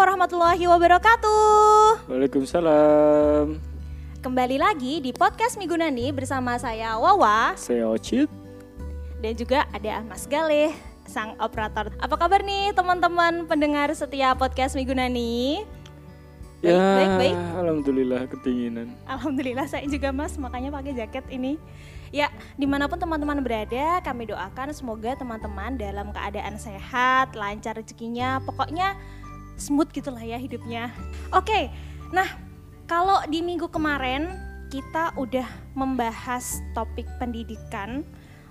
[0.00, 2.08] warahmatullahi wabarakatuh.
[2.08, 3.60] Waalaikumsalam.
[4.24, 8.24] Kembali lagi di podcast Migunani bersama saya Wawa Saya Ocit.
[9.20, 10.72] dan juga ada Mas Galih,
[11.04, 11.92] sang operator.
[12.00, 15.68] Apa kabar nih teman-teman pendengar setia podcast Migunani?
[16.64, 17.36] Baik, ya, baik, baik.
[17.60, 18.96] Alhamdulillah kedinginan.
[19.04, 21.60] Alhamdulillah saya juga mas, makanya pakai jaket ini.
[22.08, 28.40] Ya, di mana pun teman-teman berada, kami doakan semoga teman-teman dalam keadaan sehat, lancar rezekinya,
[28.42, 28.96] pokoknya
[29.60, 30.88] smooth gitulah ya hidupnya.
[31.30, 31.68] Oke,
[32.10, 32.26] nah
[32.88, 34.34] kalau di minggu kemarin
[34.72, 35.46] kita udah
[35.76, 38.02] membahas topik pendidikan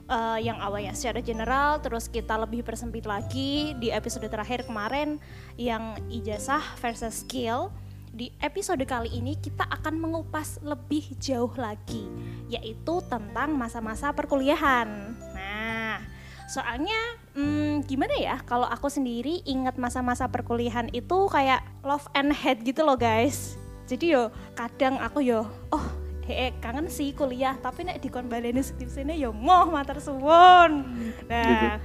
[0.08, 5.18] eh, yang awalnya secara general, terus kita lebih persempit lagi di episode terakhir kemarin
[5.58, 7.74] yang ijazah versus skill.
[8.10, 12.10] Di episode kali ini kita akan mengupas lebih jauh lagi,
[12.50, 15.14] yaitu tentang masa-masa perkuliahan.
[16.50, 16.98] Soalnya
[17.38, 22.82] hmm, gimana ya kalau aku sendiri ingat masa-masa perkuliahan itu kayak love and hate gitu
[22.82, 23.54] loh guys.
[23.86, 25.86] Jadi yo kadang aku yo oh
[26.26, 30.90] hee kangen sih kuliah tapi nek dikon baleni skripsine yo moh matur suwun.
[31.30, 31.78] Nah,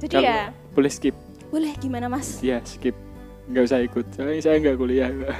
[0.00, 0.40] jadi Kalau ya
[0.72, 1.12] boleh skip.
[1.52, 2.40] boleh gimana Mas?
[2.40, 2.96] Ya, skip.
[3.52, 4.04] Nggak usah ikut.
[4.16, 5.12] Soalnya saya nggak kuliah.
[5.12, 5.36] Nggak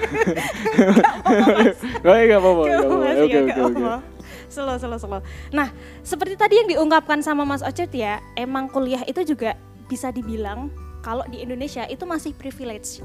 [2.04, 2.20] apa-apa.
[2.28, 3.08] nggak Gak apa-apa.
[3.24, 4.15] Oke, oke, oke.
[4.48, 5.22] Slow, slow, slow.
[5.50, 5.70] Nah,
[6.06, 10.70] seperti tadi yang diungkapkan sama Mas Ocet ya, emang kuliah itu juga bisa dibilang
[11.02, 13.02] kalau di Indonesia itu masih privilege.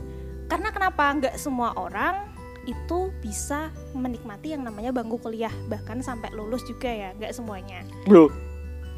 [0.50, 1.06] Karena kenapa?
[1.14, 2.30] Nggak semua orang
[2.70, 7.82] itu bisa menikmati yang namanya bangku kuliah, bahkan sampai lulus juga ya, nggak semuanya.
[8.06, 8.30] Loh,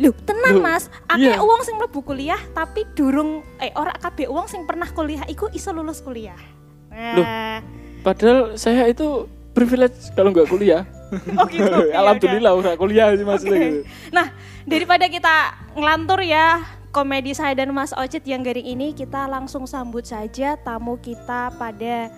[0.01, 1.37] Loh, tenang Loh, Mas, akeh iya.
[1.37, 5.69] uang sing mlebu kuliah tapi durung eh ora kabeh uang sing pernah kuliah iku iso
[5.69, 6.39] lulus kuliah.
[6.89, 7.21] Loh.
[7.21, 7.61] Nah,
[8.01, 10.83] padahal saya itu privilege kalau nggak kuliah.
[11.39, 11.69] oh gitu.
[12.01, 13.65] Alhamdulillah udah kuliah sih maksudnya Oke.
[13.69, 13.81] gitu.
[14.09, 14.27] Nah,
[14.65, 15.35] daripada kita
[15.77, 16.61] ngelantur ya
[16.93, 22.09] komedi saya dan Mas Ocit yang garing ini, kita langsung sambut saja tamu kita pada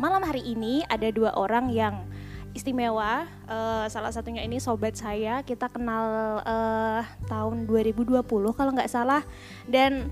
[0.00, 0.84] malam hari ini.
[0.88, 2.04] Ada dua orang yang
[2.52, 3.28] istimewa.
[3.48, 8.24] Eh, salah satunya ini sobat saya, kita kenal eh, tahun 2020
[8.56, 9.24] kalau nggak salah.
[9.68, 10.08] Dan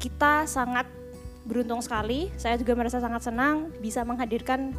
[0.00, 0.88] kita sangat
[1.44, 2.32] beruntung sekali.
[2.40, 4.72] Saya juga merasa sangat senang bisa menghadirkan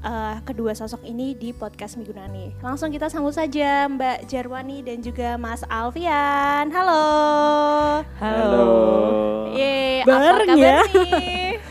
[0.00, 2.54] eh, kedua sosok ini di podcast Migunani.
[2.58, 6.70] Langsung kita sambut saja Mbak Jarwani dan juga Mas Alfian.
[6.70, 7.04] Halo.
[8.16, 8.66] Halo.
[9.50, 10.78] Ye, Bareng apa kabar ya?
[10.86, 11.50] nih?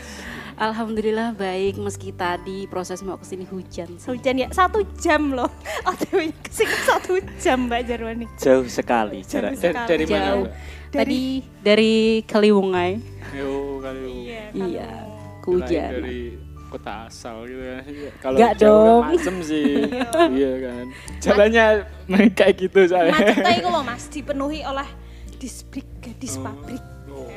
[0.58, 4.10] Alhamdulillah baik meski tadi proses mau ke sini hujan sih.
[4.10, 5.46] Hujan ya satu jam loh.
[5.86, 8.26] Oh, ke sini satu jam Mbak Jarwani.
[8.36, 9.52] Jauh sekali Jauh jarak.
[9.54, 9.88] Dari, sekali.
[9.88, 10.18] dari mana?
[10.26, 10.44] Jauh.
[10.44, 10.52] Mbak?
[10.90, 11.20] Tadi
[11.62, 11.94] dari
[12.26, 12.92] Kaliwungai.
[13.30, 14.42] Yo, kali Iya.
[14.50, 15.44] Iya, kamu.
[15.44, 15.92] kehujanan.
[15.94, 16.20] dari
[16.68, 17.82] kota asal gitu kan.
[17.84, 19.02] Iya, Kalau Nggak jauh kan dong.
[19.08, 19.64] macem sih.
[20.38, 20.84] iya kan.
[21.18, 21.64] Jalannya
[22.06, 23.10] main kayak gitu saya.
[23.10, 24.88] Macetnya itu loh Mas dipenuhi oleh
[25.36, 26.44] distrik gadis Oh.
[26.44, 26.84] pabrik.
[27.08, 27.28] Oh.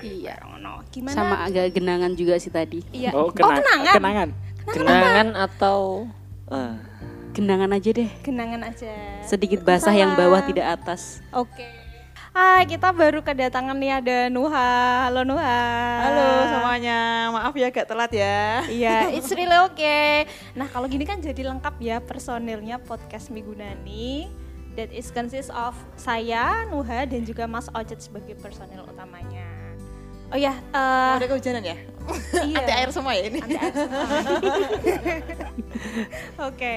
[0.00, 0.34] Iya.
[0.44, 0.82] ngono.
[0.88, 1.14] Gimana?
[1.14, 2.82] Sama agak genangan juga sih tadi.
[2.90, 3.10] Iya.
[3.12, 3.94] Oh, kena- kenangan.
[3.94, 4.28] Kenangan.
[4.64, 6.08] Kenangan atau
[6.48, 6.76] ah,
[7.30, 8.10] Genangan aja deh.
[8.22, 8.94] Genangan aja.
[9.22, 11.18] Sedikit basah yang bawah tidak atas.
[11.30, 11.66] Oke.
[12.34, 15.06] Hai, kita baru kedatangan nih ada Nuha.
[15.06, 15.62] Halo Nuha.
[16.02, 18.66] Halo semuanya, maaf ya agak telat ya.
[18.66, 20.26] Iya, it's really okay.
[20.58, 24.26] Nah, kalau gini kan jadi lengkap ya personilnya podcast Migunani.
[24.74, 29.46] That is consist of saya, Nuha, dan juga Mas Ocet sebagai personil utamanya.
[30.34, 31.78] Oh ya, eh, Udah kehujanan ya?
[32.50, 32.58] iya.
[32.58, 33.38] Anti air semua ya ini.
[33.46, 34.02] Anti air semua.
[36.50, 36.74] Oke.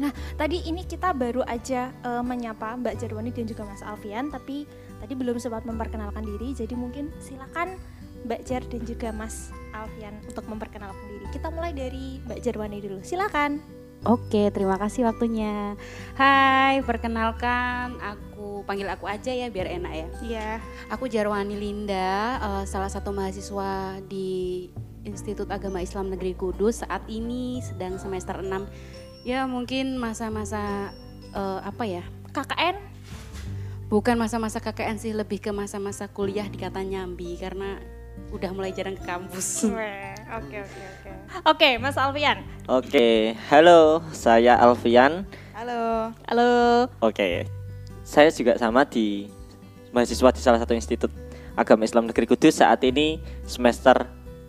[0.00, 4.64] Nah, tadi ini kita baru aja eh, menyapa Mbak Jarwani dan juga Mas Alfian, tapi
[5.00, 7.76] tadi belum sempat memperkenalkan diri, jadi mungkin silakan
[8.26, 11.26] Mbak Jar dan juga Mas Alfian untuk memperkenalkan diri.
[11.30, 12.98] Kita mulai dari Mbak Jarwani dulu.
[13.06, 13.62] Silakan.
[14.06, 15.74] Oke, terima kasih waktunya.
[16.14, 20.08] Hai, perkenalkan aku panggil aku aja ya biar enak ya.
[20.22, 20.50] Iya.
[20.94, 24.68] Aku Jarwani Linda, eh, salah satu mahasiswa di
[25.06, 26.86] Institut Agama Islam Negeri Kudus.
[26.86, 28.66] Saat ini sedang semester 6.
[29.26, 30.94] Ya mungkin masa-masa
[31.34, 32.04] eh, apa ya?
[32.30, 32.95] KKN.
[33.86, 37.78] Bukan masa-masa KKN sih, lebih ke masa-masa kuliah di kata nyambi karena
[38.34, 39.62] udah mulai jarang ke kampus.
[39.62, 41.10] Oke, oke, oke.
[41.46, 42.42] Oke, Mas Alfian.
[42.66, 45.22] Oke, halo, saya Alfian.
[45.54, 46.10] Halo.
[46.26, 46.50] Halo.
[46.98, 47.46] Oke,
[48.02, 49.30] saya juga sama di
[49.94, 51.14] mahasiswa di salah satu institut
[51.54, 54.02] agama Islam negeri Kudus saat ini semester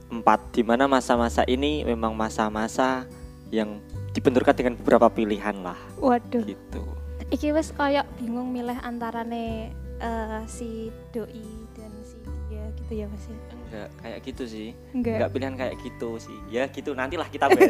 [0.10, 0.18] 4
[0.50, 3.06] di mana masa-masa ini memang masa-masa
[3.54, 3.78] yang
[4.18, 6.42] dibenturkan dengan beberapa pilihan lah Waduh.
[6.42, 6.97] gitu.
[7.28, 11.44] Iki wes kayak bingung milih antarane eh, si doi
[11.76, 12.16] dan si
[12.48, 13.36] dia gitu ya Mas ya.
[13.68, 14.68] Enggak kayak gitu sih.
[14.96, 15.16] Enggak.
[15.20, 16.38] Enggak pilihan kayak gitu sih.
[16.48, 17.68] Ya gitu nantilah kita bahas.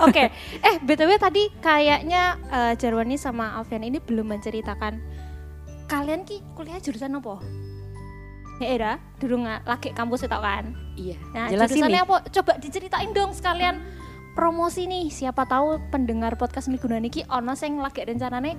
[0.00, 0.32] Oke,
[0.64, 4.96] eh btw tadi kayaknya eh, Jarwani sama Alfian ini belum menceritakan
[5.86, 7.38] kalian ki kuliah jurusan apa?
[8.56, 10.72] Ya era, durung lagi kampus itu kan.
[10.96, 11.20] Iya.
[11.36, 12.06] Nah, jelasin jurusannya nih.
[12.08, 12.16] apa?
[12.32, 13.84] Coba diceritain dong sekalian
[14.36, 15.08] promosi nih.
[15.08, 18.52] Siapa tahu pendengar podcast Migunan iki ono sing lagi rencanane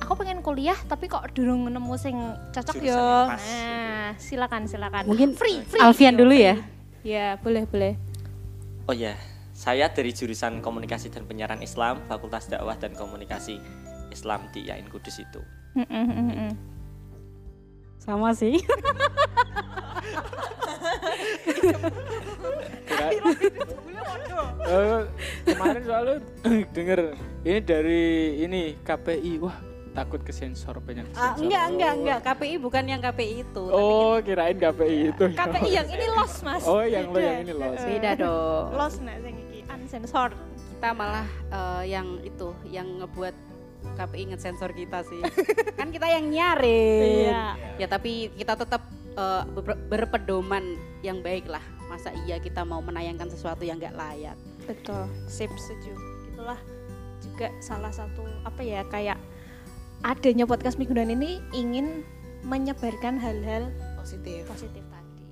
[0.00, 2.16] aku pengen kuliah tapi kok durung nemu sing
[2.56, 2.96] cocok yo.
[3.28, 5.04] pas, Nah, silakan silakan.
[5.04, 5.84] Mungkin free, free.
[5.84, 6.48] Alfian yo, dulu free.
[6.48, 6.54] ya.
[7.04, 7.94] Ya, boleh, boleh.
[8.88, 9.14] Oh ya,
[9.52, 13.60] saya dari jurusan Komunikasi dan Penyiaran Islam, Fakultas Dakwah dan Komunikasi
[14.08, 15.44] Islam di IAIN Kudus itu.
[15.76, 16.52] Mm, mm, mm, mm.
[18.00, 18.56] Sama sih.
[25.88, 26.16] Eh, soalnya
[26.76, 27.00] denger
[27.42, 28.02] ini dari
[28.38, 29.56] ini KPI wah
[29.90, 31.48] takut kesensor banyak Ah, sensor.
[31.48, 31.98] enggak, enggak, Oh.
[31.98, 32.18] enggak.
[32.22, 33.64] KPI bukan yang KPI itu.
[33.66, 35.24] Oh, kirain KPI itu.
[35.32, 36.62] KPI yang ini los, Mas.
[36.62, 37.80] Oh, yang lo yang ini los.
[37.80, 38.64] Beda dong.
[38.70, 40.36] Los nek sing iki uncensored.
[40.70, 43.34] Kita malah eh, yang itu, yang ngebuat
[43.96, 45.24] KPI ngesensor kita sih.
[45.80, 47.02] kan kita yang nyarin.
[47.24, 47.42] Iya.
[47.80, 48.84] Ya tapi kita tetap
[49.16, 50.62] eh, ber- berpedoman
[51.00, 51.64] yang baik lah.
[51.88, 54.36] Masa iya kita mau menayangkan sesuatu yang nggak layak.
[54.68, 55.96] Betul, sip setuju.
[56.28, 56.60] Itulah
[57.24, 59.16] juga salah satu apa ya kayak
[60.06, 62.06] adanya podcast Migunan ini ingin
[62.46, 64.46] menyebarkan hal-hal Positif.
[64.46, 65.24] positif tadi.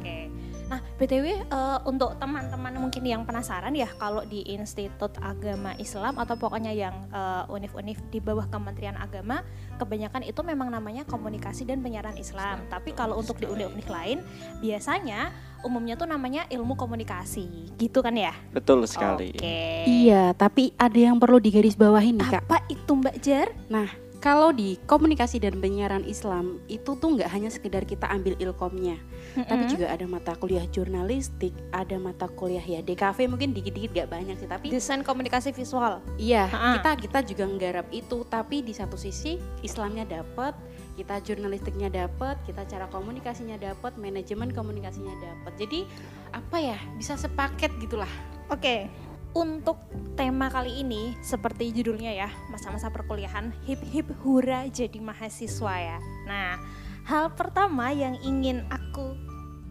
[0.00, 0.33] Oke.
[0.74, 6.34] Nah, BTW eh, untuk teman-teman mungkin yang penasaran ya kalau di Institut Agama Islam atau
[6.34, 9.46] pokoknya yang eh, univ-univ di bawah Kementerian Agama,
[9.78, 12.66] kebanyakan itu memang namanya komunikasi dan penyiaran Islam.
[12.66, 14.18] Tapi kalau untuk di univ-univ lain
[14.58, 15.30] biasanya
[15.62, 17.70] umumnya tuh namanya ilmu komunikasi.
[17.78, 18.34] Gitu kan ya?
[18.50, 19.30] Betul sekali.
[19.30, 19.86] Oke.
[19.86, 22.42] Iya, tapi ada yang perlu digarisbawahi nih kak.
[22.50, 23.48] Apa itu Mbak Jar?
[23.70, 28.96] Nah, kalau di komunikasi dan penyiaran Islam itu tuh nggak hanya sekedar kita ambil ilkomnya,
[29.36, 34.40] tapi juga ada mata kuliah jurnalistik, ada mata kuliah ya DKV mungkin dikit-dikit nggak banyak
[34.40, 36.00] sih, tapi desain komunikasi visual.
[36.16, 36.80] iya Ha-ha.
[36.80, 40.56] kita kita juga nggarap itu, tapi di satu sisi Islamnya dapat,
[40.96, 45.52] kita jurnalistiknya dapat, kita cara komunikasinya dapat, manajemen komunikasinya dapat.
[45.60, 45.84] Jadi
[46.32, 48.08] apa ya bisa sepaket gitulah.
[48.48, 48.88] Oke,
[49.34, 49.82] untuk
[50.14, 55.98] tema kali ini seperti judulnya ya, masa-masa perkuliahan hip hip hura jadi mahasiswa ya.
[56.24, 56.62] Nah,
[57.04, 59.18] hal pertama yang ingin aku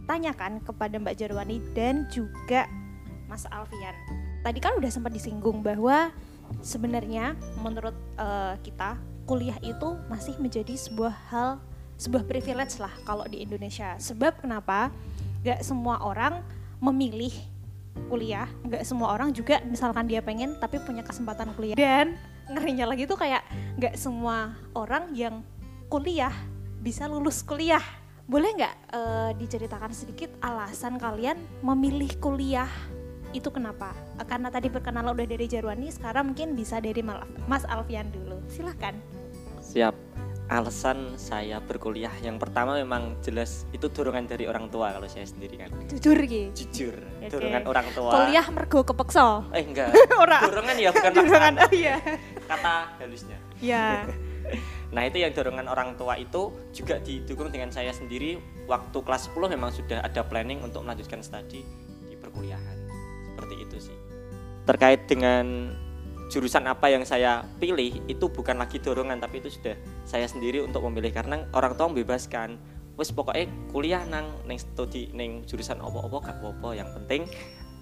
[0.04, 2.68] tanyakan kepada Mbak Jarwani dan juga
[3.32, 3.96] Mas Alfian.
[4.44, 6.12] Tadi kan udah sempat disinggung bahwa
[6.60, 11.50] sebenarnya menurut eh, kita kuliah itu masih menjadi sebuah hal
[11.96, 13.96] sebuah privilege lah kalau di Indonesia.
[13.96, 14.92] Sebab kenapa?
[15.48, 16.44] Gak semua orang
[16.84, 17.32] memilih
[18.10, 21.76] kuliah nggak semua orang juga misalkan dia pengen tapi punya kesempatan kuliah.
[21.78, 22.18] Dan
[22.52, 23.42] ngerinya lagi tuh kayak
[23.80, 25.42] nggak semua orang yang
[25.88, 26.34] kuliah
[26.82, 27.84] bisa lulus kuliah.
[28.24, 32.70] Boleh nggak eh, diceritakan sedikit alasan kalian memilih kuliah
[33.34, 33.92] itu kenapa?
[34.22, 37.02] Eh, karena tadi perkenalan udah dari Jarwani sekarang mungkin bisa dari
[37.50, 38.40] Mas Alfian dulu.
[38.48, 38.96] Silahkan
[39.64, 39.96] Siap.
[40.46, 45.56] Alasan saya berkuliah yang pertama memang jelas itu dorongan dari orang tua kalau saya sendiri
[45.56, 45.72] kan.
[45.88, 47.32] jujur gitu Jujur, Oke.
[47.32, 48.12] dorongan orang tua.
[48.14, 49.90] kuliah mergo kepeksa Eh enggak.
[50.44, 51.96] Dorongan ya bukan Dorongan, oh iya
[52.44, 53.38] Kata halusnya.
[53.58, 54.04] ya
[54.94, 59.50] Nah itu yang dorongan orang tua itu juga didukung dengan saya sendiri waktu kelas 10
[59.50, 61.66] memang sudah ada planning untuk melanjutkan studi
[62.04, 62.78] di perkuliahan
[63.34, 63.98] seperti itu sih
[64.64, 65.74] terkait dengan
[66.34, 70.82] jurusan apa yang saya pilih itu bukan lagi dorongan tapi itu sudah saya sendiri untuk
[70.90, 71.14] memilih.
[71.14, 72.58] Karena orang tua membebaskan
[72.98, 76.74] wes pokoknya kuliah nang neng studi neng jurusan opo-opo gak apa-apa.
[76.74, 77.22] Yang penting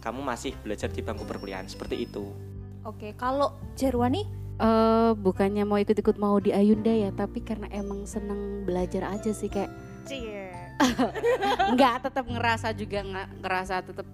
[0.03, 1.72] kamu masih belajar di bangku perkuliahan.
[1.72, 2.36] Seperti itu.
[2.84, 4.27] Oke kalau Jarwani
[4.60, 9.48] eh bukannya mau ikut-ikut mau di Ayunda ya, tapi karena emang seneng belajar aja sih
[9.48, 9.72] kayak
[10.03, 10.51] cie.
[11.74, 14.08] Nggak tetap ngerasa juga nggak ngerasa tetap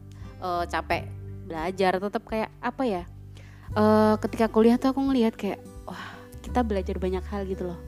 [0.45, 1.03] eh, capek
[1.49, 1.91] belajar.
[1.97, 3.03] Tetap kayak apa ya
[3.75, 7.79] eh, ketika kuliah tuh aku ngelihat kayak wah kita belajar banyak hal gitu loh.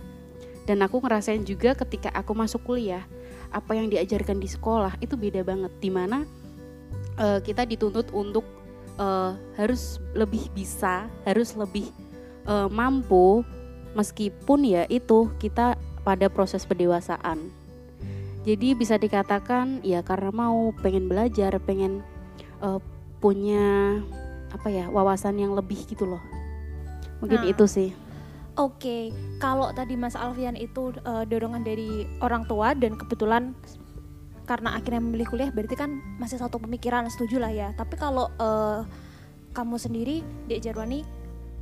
[0.68, 3.02] Dan aku ngerasain juga ketika aku masuk kuliah
[3.50, 5.72] apa yang diajarkan di sekolah itu beda banget.
[5.80, 6.28] Di mana
[7.16, 8.44] eh, kita dituntut untuk
[9.00, 11.88] eh, harus lebih bisa harus lebih
[12.46, 13.42] eh, mampu
[13.98, 17.52] meskipun ya itu kita pada proses pendewasaan.
[18.48, 22.02] Jadi bisa dikatakan ya karena mau pengen belajar, pengen
[22.64, 22.80] eh,
[23.20, 24.00] punya
[24.50, 26.22] apa ya wawasan yang lebih gitu loh.
[27.20, 27.52] Mungkin Nah.
[27.52, 27.90] itu sih.
[28.60, 33.56] Oke, kalau tadi Mas Alfian itu eh, dorongan dari orang tua dan kebetulan
[34.44, 37.72] karena akhirnya memilih kuliah berarti kan masih satu pemikiran setuju lah ya.
[37.78, 38.82] Tapi kalau eh,
[39.56, 41.08] kamu sendiri Dek Jarwani,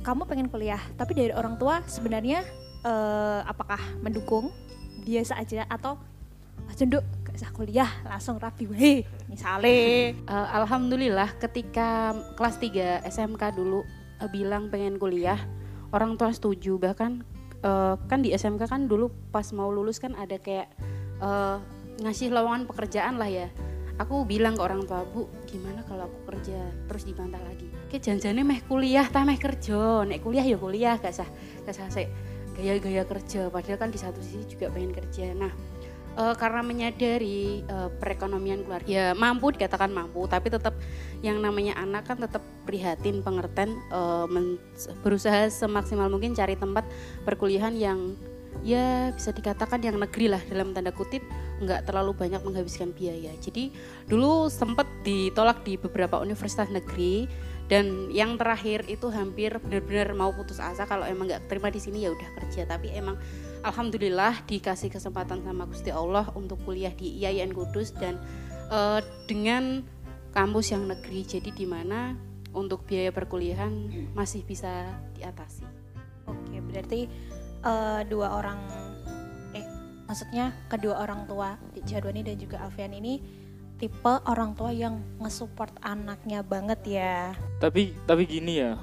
[0.02, 2.42] kamu pengen kuliah, tapi dari orang tua sebenarnya
[2.82, 4.50] eh, apakah mendukung
[5.06, 5.96] biasa aja atau
[6.76, 10.12] jenduk gak usah kuliah langsung rapi wae misale.
[10.12, 13.84] Eh, Alhamdulillah ketika kelas 3 SMK dulu
[14.20, 15.38] eh, bilang pengen kuliah,
[15.94, 16.76] orang tua setuju.
[16.76, 17.12] Bahkan
[17.62, 20.68] eh, kan di SMK kan dulu pas mau lulus kan ada kayak
[21.22, 21.56] eh,
[22.02, 23.48] ngasih lowongan pekerjaan lah ya.
[23.98, 27.66] Aku bilang ke orang tua bu gimana kalau aku kerja terus dibantah lagi?
[27.90, 30.06] Ke janjane meh kuliah tah meh kerja.
[30.06, 31.26] Nek kuliah ya kuliah gak sah
[31.66, 31.90] gak sah
[32.54, 33.50] gaya-gaya kerja.
[33.50, 35.34] Padahal kan di satu sisi juga pengen kerja.
[35.34, 35.50] Nah
[36.18, 40.74] eh, karena menyadari eh, perekonomian keluarga ya mampu dikatakan mampu tapi tetap
[41.22, 44.58] yang namanya anak kan tetap prihatin pengertian eh, men-
[45.06, 46.82] berusaha semaksimal mungkin cari tempat
[47.22, 48.18] perkuliahan yang
[48.66, 51.22] ya bisa dikatakan yang negeri lah dalam tanda kutip
[51.58, 53.34] nggak terlalu banyak menghabiskan biaya.
[53.38, 53.74] Jadi
[54.06, 57.26] dulu sempat ditolak di beberapa universitas negeri
[57.68, 62.06] dan yang terakhir itu hampir benar-benar mau putus asa kalau emang nggak terima di sini
[62.06, 62.64] ya udah kerja.
[62.64, 63.18] Tapi emang
[63.62, 68.18] alhamdulillah dikasih kesempatan sama Gusti Allah untuk kuliah di IAIN Kudus dan
[68.70, 69.82] eh, dengan
[70.34, 71.24] kampus yang negeri.
[71.26, 72.14] Jadi di mana
[72.54, 73.72] untuk biaya perkuliahan
[74.14, 75.64] masih bisa diatasi.
[76.28, 77.08] Oke, berarti
[77.64, 78.60] eh, dua orang
[79.56, 79.66] eh
[80.06, 83.20] maksudnya kedua orang tua Dik Jarwani dan juga Alfian ini
[83.78, 87.32] tipe orang tua yang ngesupport anaknya banget ya.
[87.62, 88.74] Tapi tapi gini ya.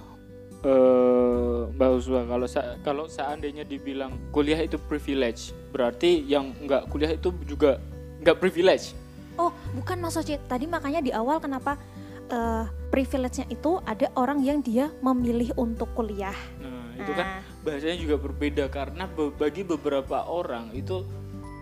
[0.66, 7.14] Eh Mbak Uswa kalau sa- kalau seandainya dibilang kuliah itu privilege, berarti yang nggak kuliah
[7.14, 7.78] itu juga
[8.20, 8.98] nggak privilege.
[9.36, 10.42] Oh, bukan Mas Oce.
[10.42, 11.78] Tadi makanya di awal kenapa
[12.26, 16.34] eh, privilege-nya itu ada orang yang dia memilih untuk kuliah.
[16.58, 17.42] Nah, itu kan Nah.
[17.62, 21.06] bahasanya juga berbeda karena be- bagi beberapa orang itu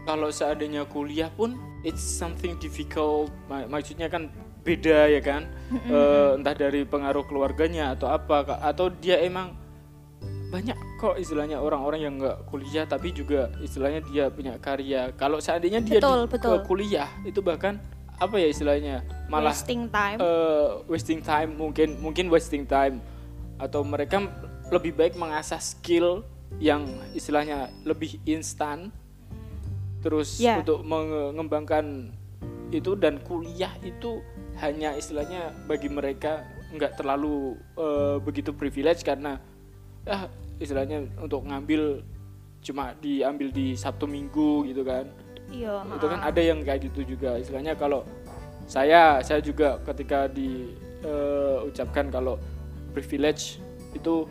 [0.04, 4.32] kalau seandainya kuliah pun it's something difficult Ma- maksudnya kan
[4.64, 5.44] beda ya kan
[5.74, 9.58] Eh, entah dari pengaruh keluarganya atau apa atau dia emang
[10.54, 15.82] banyak kok istilahnya orang-orang yang nggak kuliah tapi juga istilahnya dia punya karya kalau seandainya
[15.82, 16.52] dia Betul, di, betul.
[16.54, 17.82] ke kuliah itu bahkan
[18.14, 20.22] apa ya istilahnya malah wasting time.
[20.22, 23.02] eh, wasting time mungkin mungkin wasting time
[23.58, 24.22] atau mereka
[24.70, 26.22] lebih baik mengasah skill
[26.62, 26.86] yang
[27.18, 28.94] istilahnya lebih instan
[30.06, 30.62] terus Ya.
[30.62, 32.14] untuk mengembangkan
[32.70, 34.22] itu dan kuliah itu
[34.64, 39.38] hanya istilahnya bagi mereka nggak terlalu eh, begitu privilege karena
[40.08, 42.02] ah istilahnya untuk ngambil
[42.64, 45.12] cuma diambil di Sabtu Minggu gitu kan.
[45.52, 47.36] Iya, itu kan ada yang kayak gitu juga.
[47.36, 48.08] Istilahnya kalau
[48.64, 52.40] saya saya juga ketika diucapkan kalau
[52.96, 53.60] privilege
[53.92, 54.24] itu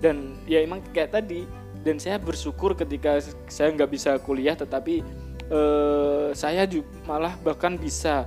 [0.00, 1.44] dan ya emang kayak tadi
[1.84, 5.04] dan saya bersyukur ketika saya nggak bisa kuliah tetapi
[5.52, 8.24] eh, saya juga malah bahkan bisa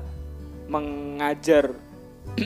[0.68, 1.72] mengajar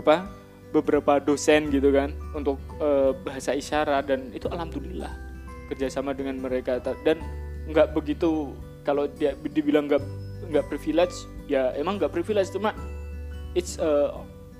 [0.00, 0.26] apa
[0.70, 5.10] beberapa dosen gitu kan untuk eh, bahasa isyarat dan itu alhamdulillah
[5.70, 7.18] kerjasama dengan mereka dan
[7.70, 8.54] nggak begitu
[8.86, 10.02] kalau dia dibilang nggak
[10.50, 11.14] nggak privilege
[11.46, 12.74] ya emang nggak privilege cuma
[13.54, 14.14] it's uh,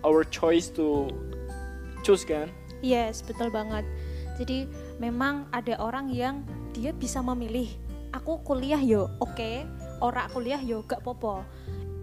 [0.07, 1.11] our choice to
[2.03, 2.51] choose kan
[2.81, 3.85] Yes, betul banget.
[4.41, 4.65] Jadi
[4.97, 6.41] memang ada orang yang
[6.73, 7.69] dia bisa memilih.
[8.17, 9.69] Aku kuliah yo, oke.
[10.01, 11.45] Ora kuliah yo, gak popo.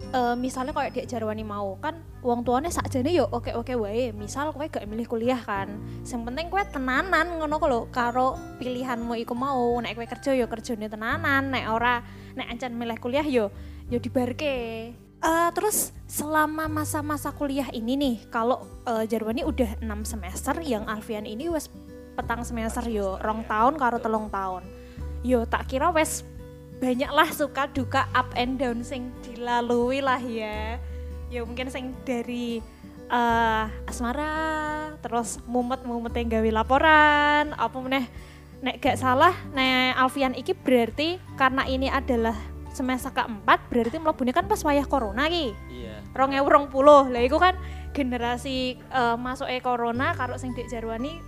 [0.08, 4.56] Eh, misalnya kayak dia Jarwani mau kan uang tuanya sakjane yo oke oke wae misal
[4.56, 5.68] kowe gak milih kuliah kan
[6.00, 10.88] yang penting kowe tenanan ngono lho karo pilihanmu iku mau nek kowe kerja yo kerjane
[10.88, 12.00] tenanan nek ora
[12.40, 13.52] nek ancen milih kuliah yo
[13.92, 20.54] yo dibarke Eh, terus selama masa-masa kuliah ini nih, kalau eh, Jarwani udah 6 semester,
[20.62, 21.66] yang Alfian ini wes
[22.14, 24.62] petang semester yo, rong tahun karo telung tahun.
[25.26, 26.22] Yo tak kira wes
[26.78, 30.78] banyak lah suka duka up and down sing dilalui lah ya.
[31.28, 32.62] Yo mungkin sing dari
[33.08, 38.04] eh asmara, terus mumet-mumet yang gawe laporan, apa meneh
[38.58, 42.34] nek gak salah, nek Alfian iki berarti karena ini adalah
[42.74, 45.50] semester keempat berarti mlebune kan pas wayah corona ki.
[45.72, 46.04] Iya.
[46.14, 47.10] Rong ewu rong puluh.
[47.10, 47.58] Lah iku kan
[47.96, 51.18] generasi eh, masuk e corona karo sing Dek Jarwani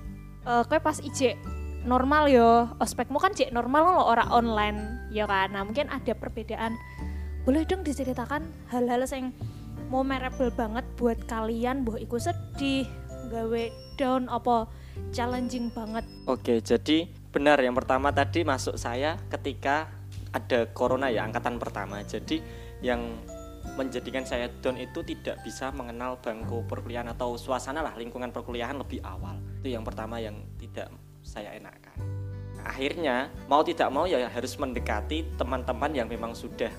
[0.47, 1.37] eh kowe pas ijek
[1.85, 2.69] normal yo.
[2.81, 5.53] Ospekmu kan jek normal lo ora online ya kan.
[5.55, 6.77] Nah, mungkin ada perbedaan.
[7.45, 9.33] Boleh dong diceritakan hal-hal yang
[9.91, 12.87] memorable banget buat kalian, boh iku sedih,
[13.33, 13.65] gawe
[13.99, 14.71] down apa
[15.11, 16.05] challenging banget.
[16.31, 19.91] Oke, jadi benar yang pertama tadi masuk saya ketika
[20.31, 22.05] ada corona ya angkatan pertama.
[22.07, 22.39] Jadi
[22.85, 23.19] yang
[23.75, 29.03] menjadikan saya down itu tidak bisa mengenal bangku perkuliahan atau suasana lah lingkungan perkuliahan lebih
[29.05, 29.37] awal.
[29.61, 30.93] Itu yang pertama yang tidak
[31.31, 31.95] saya enakan.
[32.59, 36.75] Nah, akhirnya mau tidak mau ya harus mendekati teman-teman yang memang sudah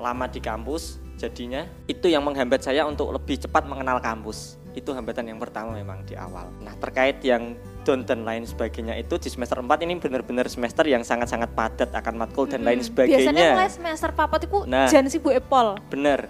[0.00, 0.96] lama di kampus.
[1.20, 4.56] Jadinya itu yang menghambat saya untuk lebih cepat mengenal kampus.
[4.72, 6.48] Itu hambatan yang pertama memang di awal.
[6.64, 7.52] Nah, terkait yang
[7.84, 12.14] down dan lain sebagainya itu di semester 4 ini benar-benar semester yang sangat-sangat padat akan
[12.16, 12.96] matkul dan lain Mm-mm.
[12.96, 13.68] Biasanya mulai sebagainya.
[13.68, 14.88] semester papat itu Nah.
[14.88, 15.76] jan sibuk epol.
[15.92, 16.26] Bener.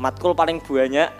[0.00, 1.12] Matkul paling banyak.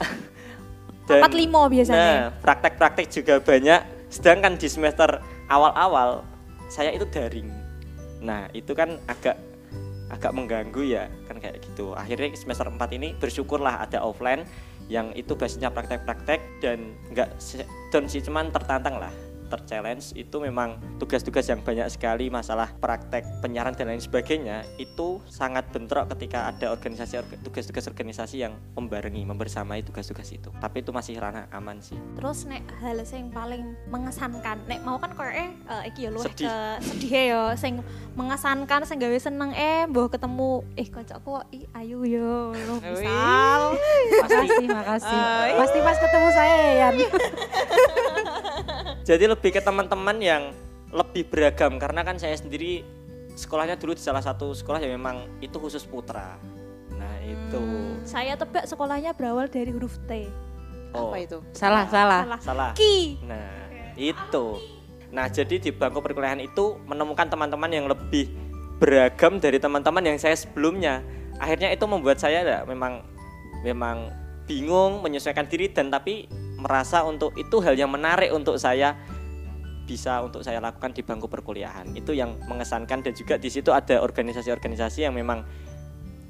[1.06, 2.02] Papat limo biasanya.
[2.02, 4.10] Nah, praktek-praktek juga banyak.
[4.10, 6.26] Sedangkan di semester awal-awal
[6.66, 7.50] saya itu daring.
[8.22, 9.38] Nah, itu kan agak
[10.06, 14.46] agak mengganggu ya kan kayak gitu akhirnya semester 4 ini bersyukurlah ada offline
[14.86, 17.34] yang itu basisnya praktek-praktek dan nggak
[17.90, 19.10] down sih cuman tertantang lah
[19.46, 25.70] terchallenge itu memang tugas-tugas yang banyak sekali masalah praktek penyiaran dan lain sebagainya itu sangat
[25.70, 31.16] bentrok ketika ada organisasi orga- tugas-tugas organisasi yang membarengi membersamai tugas-tugas itu tapi itu masih
[31.16, 35.50] ranah aman sih Terus nek hal sing paling mengesankan, nek mau kan koyoke eh
[35.86, 36.48] iki ya luwih Sedih.
[36.48, 37.78] ke sedih ya sing
[38.14, 43.76] mengesankan sing gawe seneng eh mbah ketemu eh kocokku kok i ayu yo lo misal.
[44.16, 45.20] Makasih, makasih.
[45.20, 45.50] Ay.
[45.54, 46.88] Pasti pas ketemu saya ya.
[49.06, 50.50] jadi lebih ke teman-teman yang
[50.90, 52.82] lebih beragam karena kan saya sendiri
[53.38, 56.34] sekolahnya dulu di salah satu sekolah yang memang itu khusus putra
[56.98, 57.62] nah itu
[58.02, 60.26] Saya tebak sekolahnya berawal dari huruf T.
[60.94, 61.38] oh Apa itu?
[61.54, 62.26] Salah, salah.
[62.26, 62.40] Salah.
[62.42, 63.22] salah Ki.
[63.22, 64.58] nah itu
[65.14, 68.26] nah jadi di bangku perkuliahan itu menemukan teman-teman yang lebih
[68.82, 71.00] beragam dari teman-teman yang saya sebelumnya
[71.38, 73.06] akhirnya itu membuat saya ya, memang
[73.62, 74.10] memang
[74.50, 76.26] bingung menyesuaikan diri dan tapi
[76.66, 78.98] merasa untuk itu hal yang menarik untuk saya
[79.86, 81.94] bisa untuk saya lakukan di bangku perkuliahan.
[81.94, 85.46] Itu yang mengesankan dan juga di situ ada organisasi-organisasi yang memang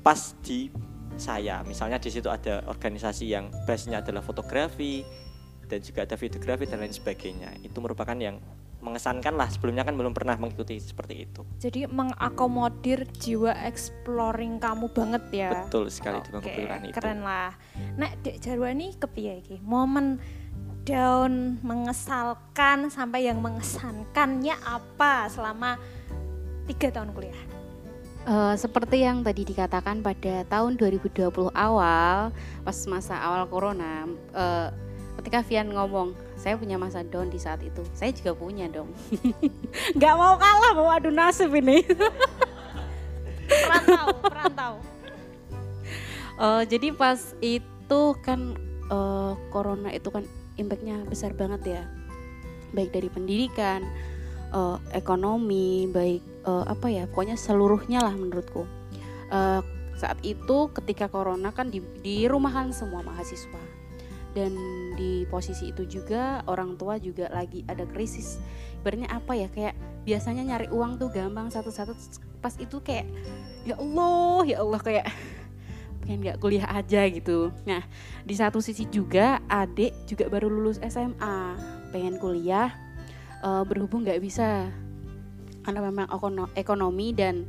[0.04, 0.68] pas di
[1.16, 1.64] saya.
[1.64, 5.00] Misalnya di situ ada organisasi yang basisnya adalah fotografi
[5.64, 7.56] dan juga ada videografi dan lain sebagainya.
[7.64, 8.36] Itu merupakan yang
[8.86, 15.24] mengesankan lah sebelumnya kan belum pernah mengikuti seperti itu Jadi mengakomodir jiwa exploring kamu banget
[15.34, 15.50] ya.
[15.66, 17.50] betul sekali di Oke, perkuliahan itu keren lah.
[17.98, 19.56] Nek Dek Jarwani kepiye iki?
[19.66, 20.22] Momen
[20.86, 25.74] down mengesalkan sampai yang mengesankannya apa selama
[26.70, 27.56] tiga tahun kuliah?
[28.26, 32.34] Eh, seperti yang tadi dikatakan pada tahun 2020 awal,
[32.66, 34.02] pas masa awal corona,
[34.34, 34.68] eh,
[35.20, 38.92] ketika Vian ngomong, saya punya masa down di saat itu, saya juga punya dong.
[39.96, 41.82] Nggak mau kalah, mau adu nasib ini.
[43.46, 44.72] Perantau, perantau.
[46.36, 48.54] Eh, jadi pas itu kan
[48.92, 50.28] eh, corona itu kan
[50.60, 51.82] impactnya besar banget ya,
[52.76, 53.80] baik dari pendidikan,
[54.52, 58.68] eh, ekonomi, baik eh, apa ya, pokoknya seluruhnya lah menurutku.
[59.32, 59.60] Eh,
[59.96, 63.75] saat itu ketika corona kan di, dirumahkan semua mahasiswa
[64.36, 64.52] dan
[65.00, 68.36] di posisi itu juga orang tua juga lagi ada krisis.
[68.84, 71.96] Ibaratnya apa ya kayak biasanya nyari uang tuh gampang satu-satu
[72.44, 73.08] pas itu kayak
[73.64, 75.08] ya Allah ya Allah kayak
[76.04, 77.48] pengen nggak kuliah aja gitu.
[77.64, 77.80] Nah
[78.28, 81.56] di satu sisi juga adik juga baru lulus SMA
[81.96, 82.68] pengen kuliah
[83.40, 84.68] eh, berhubung nggak bisa
[85.64, 87.48] karena memang ekono- ekonomi dan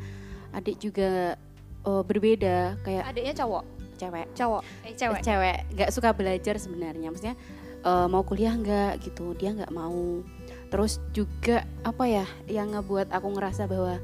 [0.56, 1.36] adik juga
[1.84, 3.64] eh, berbeda kayak Adiknya cowok,
[3.98, 4.26] cewek.
[4.32, 5.22] Cowok, eh cewek.
[5.22, 5.58] cewek.
[5.74, 7.10] Nggak suka belajar sebenarnya.
[7.10, 7.36] Maksudnya
[7.80, 9.34] eh, mau kuliah nggak gitu.
[9.34, 10.22] Dia nggak mau.
[10.68, 13.98] Terus juga apa ya yang ngebuat aku ngerasa bahwa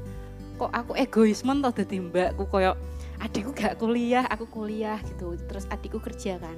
[0.54, 2.78] kok aku egoisme toh dadi mbakku koyo
[3.18, 5.34] adikku gak kuliah aku kuliah gitu.
[5.36, 6.56] Terus adikku kerja kan.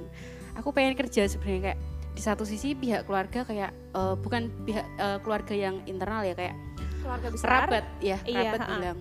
[0.55, 1.79] Aku pengen kerja sebenarnya kayak
[2.13, 6.55] di satu sisi pihak keluarga kayak eh, bukan pihak eh, keluarga yang internal ya kayak
[6.97, 7.45] Keluarga besar.
[7.45, 8.73] kerabat ya Iya, kerabat ha-ha.
[8.73, 8.97] bilang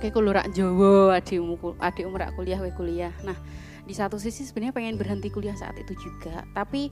[0.00, 3.12] kayak kulo rak Jawa adikmu adikmu rak kuliah we kuliah.
[3.22, 3.36] Nah
[3.84, 6.88] di satu sisi sebenarnya pengen berhenti kuliah saat itu juga tapi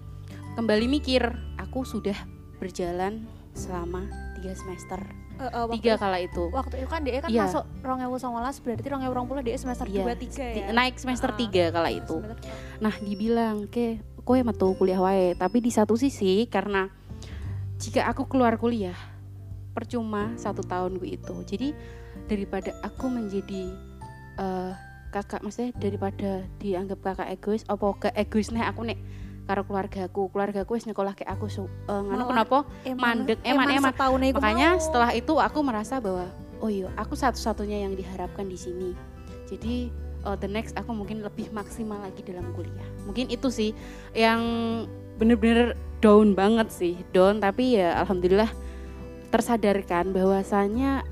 [0.55, 1.23] kembali mikir
[1.57, 2.17] aku sudah
[2.59, 5.01] berjalan selama tiga semester.
[5.39, 6.45] Eh, waktu tiga itu- kala itu.
[6.51, 7.47] Waktu itu kan dia kan Iya.
[7.47, 10.75] masuk 2019 berarti 2020 dia semester Iya, 2 3 Ti- ya.
[10.75, 12.17] naik semester Ah, tiga kala itu.
[12.19, 12.51] Semester-
[12.83, 15.33] Nah dibilang ke kowe metu kuliah wae.
[15.33, 16.91] Tapi di satu sisi karena
[17.79, 18.99] jika aku keluar kuliah
[19.71, 21.35] percuma satu tahun gue itu.
[21.47, 21.71] Jadi
[22.29, 23.73] daripada aku menjadi
[24.39, 24.73] eh,
[25.09, 29.01] kakak maksudnya daripada dianggap kakak egois apa gak egois nih aku nek
[29.49, 32.69] karo keluargaku keluargaku wis nyekolah kayak aku so, eh, nganu kenapa?
[32.85, 33.91] Eman- mandek, eman, eman.
[33.97, 34.85] setahun iku makanya mau.
[34.85, 36.29] setelah itu aku merasa bahwa
[36.61, 38.93] oh iya aku satu-satunya yang diharapkan di sini.
[39.49, 39.89] Jadi
[40.29, 42.89] uh, the next aku mungkin lebih maksimal lagi dalam kuliah.
[43.09, 43.73] Mungkin itu sih
[44.13, 44.45] yang
[45.17, 45.73] bener-bener
[46.05, 47.41] down banget sih down.
[47.41, 48.53] Tapi ya alhamdulillah
[49.33, 51.09] tersadarkan bahwasanya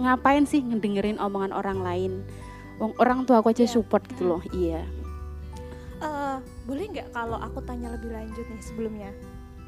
[0.00, 2.12] ngapain sih ngedengerin omongan orang lain
[2.96, 3.70] orang tua aku aja Iya.
[3.70, 4.82] support gitu loh iya
[6.00, 9.10] Eh, boleh nggak kalau aku tanya lebih lanjut nih sebelumnya?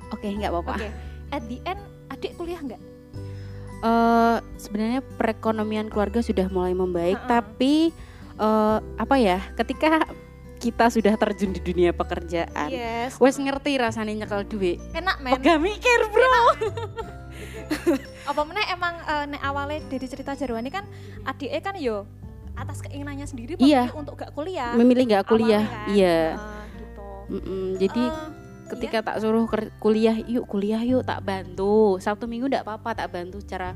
[0.09, 0.89] oke nggak apa-apa Oke.
[1.31, 2.81] At the end adik kuliah nggak?
[3.83, 7.43] eh sebenarnya perekonomian keluarga sudah mulai membaik, Ha-ha.
[7.43, 7.93] tapi
[8.35, 9.45] eh, apa ya?
[9.55, 10.09] Ketika
[10.57, 13.19] kita sudah terjun di dunia pekerjaan, Yes.
[13.19, 14.79] wes ngerti rasanya nyekel duit.
[14.95, 15.37] Enak men.
[15.37, 16.37] Gak mikir bro.
[18.23, 20.85] Apa meneh emang eh, nek awalnya dari cerita Jarwani kan
[21.23, 22.07] adiknya kan yo
[22.53, 23.89] atas keinginannya sendiri Iya.
[23.93, 24.73] untuk gak kuliah.
[24.73, 25.89] Memilih nggak kuliah, Awalnya kan.
[25.91, 26.21] iya.
[26.37, 27.03] Nah, gitu.
[27.81, 28.29] Jadi Eh,
[28.71, 29.45] ketika tak suruh
[29.79, 31.97] kuliah, yuk kuliah yuk tak bantu.
[31.99, 33.73] Sabtu minggu ndak apa-apa tak bantu secara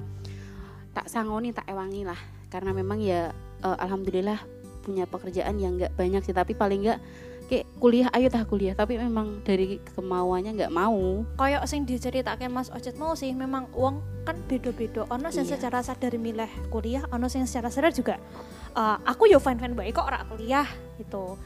[0.93, 2.17] tak sangoni tak ewangi lah.
[2.47, 4.39] karena memang ya eh, alhamdulillah
[4.81, 7.01] punya pekerjaan yang nggak banyak sih tapi paling nggak
[7.47, 12.69] kayak kuliah ayo tah kuliah tapi memang dari kemauannya nggak mau Koyok sing diceritake Mas
[12.69, 15.07] Ocet mau sih memang uang kan beda-beda.
[15.07, 15.55] Ono sing Iya.
[15.55, 18.19] secara sadar milih kuliah, ono sing secara sadar juga
[18.75, 20.67] eh, aku yo fine fine baik kok ora kuliah
[20.99, 21.39] gitu.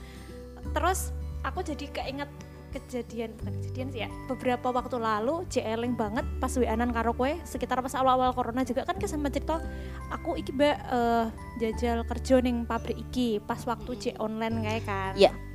[0.73, 2.31] Terus aku jadi keinget
[2.71, 7.83] kejadian bukan kejadian sih ya beberapa waktu lalu jeeling banget pas WA-an karo kue sekitar
[7.83, 9.59] pas awal-awal corona juga kan kesempat cerita
[10.07, 11.27] aku iki mbak eh,
[11.59, 15.35] jajal kerja ning pabrik iki pas waktu J online kayak kan Iya.
[15.35, 15.50] Heeh,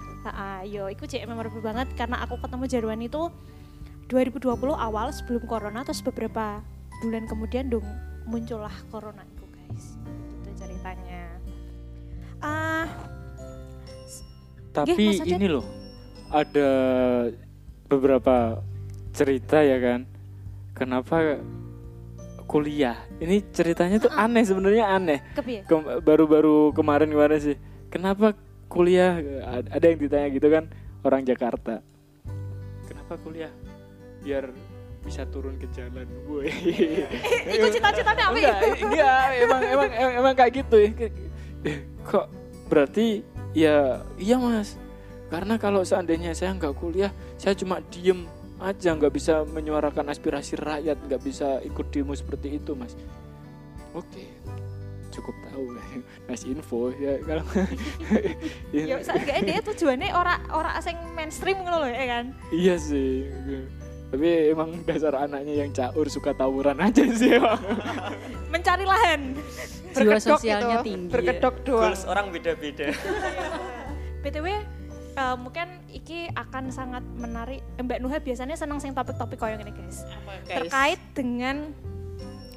[0.63, 3.29] yo iku cek memorable banget karena aku ketemu Jarwan itu
[4.07, 6.61] 2020 awal sebelum corona terus beberapa
[7.01, 7.85] bulan kemudian dong
[8.25, 9.85] muncullah corona itu guys.
[10.41, 11.37] Itu ceritanya.
[12.39, 12.85] Ah,
[14.71, 15.33] Tapi Mas Aceh.
[15.33, 15.65] ini loh,
[16.29, 16.69] ada
[17.85, 18.59] beberapa
[19.11, 20.03] cerita ya kan.
[20.75, 21.39] Kenapa
[22.45, 22.99] kuliah?
[23.17, 25.19] Ini ceritanya tuh aneh sebenarnya aneh.
[25.33, 25.63] kepiye?
[25.63, 27.57] Kem- Baru-baru kemarin kemarin sih.
[27.87, 28.35] Kenapa
[28.67, 29.19] kuliah?
[29.43, 30.63] Ad- Ada yang ditanya gitu kan
[31.05, 31.81] orang Jakarta.
[32.85, 33.51] Kenapa kuliah?
[34.25, 34.49] Biar
[35.05, 36.09] bisa turun ke jalan.
[36.25, 36.49] Woi.
[37.55, 40.89] Iku cita-citanya apa enggak, enggak, emang emang emang, emang kayak gitu ya.
[42.09, 42.25] Kok
[42.67, 43.21] berarti
[43.53, 44.81] ya iya mas.
[45.29, 48.25] Karena kalau seandainya saya nggak kuliah, saya cuma diem
[48.61, 52.97] aja, nggak bisa menyuarakan aspirasi rakyat, nggak bisa ikut demo seperti itu mas.
[53.93, 54.27] Oke,
[55.15, 55.63] cukup tahu
[56.27, 57.45] ngasih info ya kalau
[58.75, 62.25] Ya seenggaknya dia tujuannya ora ora sing mainstream ngono loh ya kan.
[62.51, 63.27] iya sih.
[64.11, 67.57] Tapi emang dasar anaknya yang caur suka tawuran aja sih emang.
[68.53, 69.21] Mencari lahan.
[69.95, 71.13] jiwa Berkedok sosialnya gitu, tinggi ya.
[71.13, 71.81] Berkedok doang.
[71.89, 72.87] Goals orang beda-beda.
[74.23, 74.47] BTW
[75.15, 77.63] eh, mungkin iki akan sangat menarik.
[77.79, 80.03] Eh, Mbak Nuha biasanya senang sing topik-topik koyo ngene guys.
[80.45, 81.73] terkait dengan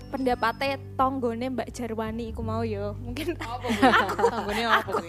[0.09, 2.97] pendapatnya tonggone Mbak Jarwani iku mau yo.
[2.97, 5.09] Mungkin Tanggungnya apa kuwi?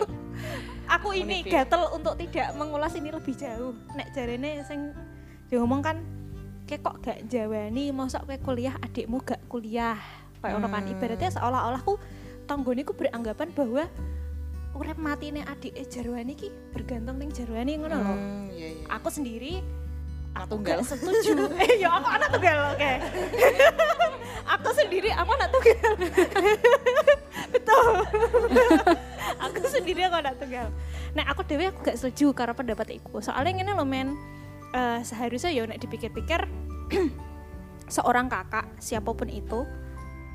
[0.87, 3.73] aku ini gatel untuk tidak mengulas ini lebih jauh.
[3.93, 4.91] Nek jarene sing
[5.47, 5.97] diomong kan
[6.63, 7.89] kayak kok gak jawani?
[7.89, 9.97] Masa kowe kuliah adikmu gak kuliah?
[10.39, 10.71] Kayak kan.
[10.71, 10.87] Hmm.
[10.89, 11.95] ibaratnya seolah-olah ku
[12.45, 13.83] tonggone ku beranggapan bahwa
[14.71, 18.85] urip matine adik Jarwani ki bergantung ning Jarwani ngono loh Hmm, iya iya.
[18.87, 19.59] aku sendiri
[20.31, 20.79] aku tunggal.
[20.79, 21.35] gak setuju.
[21.59, 22.91] Eh ya aku anak tunggal oke
[24.49, 25.93] aku sendiri aku anak tunggal
[27.53, 27.87] betul
[29.45, 30.67] aku sendiri aku anak tunggal
[31.13, 34.17] nah aku dewe aku gak setuju karena pendapat iku soalnya ini loh men
[34.73, 36.49] eh, seharusnya ya nek dipikir-pikir
[37.95, 39.65] seorang kakak siapa pun itu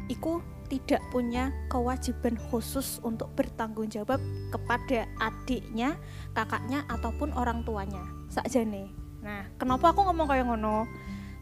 [0.07, 6.01] iku tidak punya kewajiban khusus untuk bertanggung jawab kepada adiknya,
[6.33, 8.01] kakaknya ataupun orang tuanya.
[8.33, 8.91] Sakjane.
[9.21, 10.89] Nah, kenapa aku ngomong kayak ngono?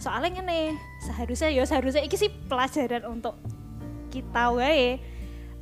[0.03, 3.38] Soalnya ngene, seharusnya ya seharusnya iki sih pelajaran untuk
[4.11, 4.99] kita wae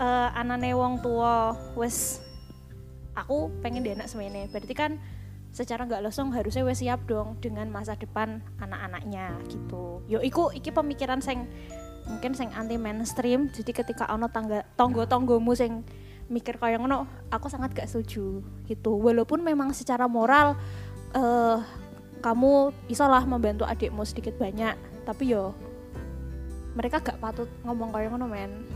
[0.00, 2.24] eh anane wong tua wes
[3.12, 4.48] aku pengen dia anak semene.
[4.48, 4.96] Berarti kan
[5.52, 10.00] secara nggak langsung harusnya wes siap dong dengan masa depan anak-anaknya gitu.
[10.08, 11.44] Yo iku iki pemikiran sing
[12.08, 15.84] mungkin sing anti mainstream jadi ketika ono tangga tonggo tonggomu sing
[16.32, 20.56] mikir kayak ngono aku sangat gak setuju gitu walaupun memang secara moral
[21.12, 21.58] eh
[22.20, 24.76] kamu isolah membantu adikmu sedikit banyak
[25.08, 25.56] tapi yo
[26.76, 28.68] mereka gak patut ngomong kayak ngono men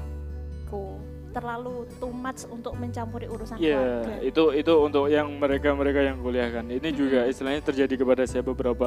[0.66, 0.98] ku
[1.34, 6.46] terlalu too much untuk mencampuri urusan Iya, keluarga itu itu untuk yang mereka-mereka yang kuliah
[6.46, 6.70] kan.
[6.70, 8.86] Ini juga istilahnya terjadi kepada saya beberapa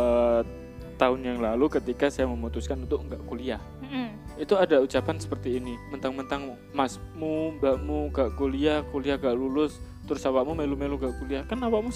[0.98, 3.60] tahun yang lalu ketika saya memutuskan untuk nggak kuliah.
[4.38, 10.54] Itu ada ucapan seperti ini, mentang-mentang masmu, mbakmu gak kuliah, kuliah gak lulus, terus awakmu
[10.54, 11.41] melu-melu gak kuliah.
[11.50, 11.89] Kan awakmu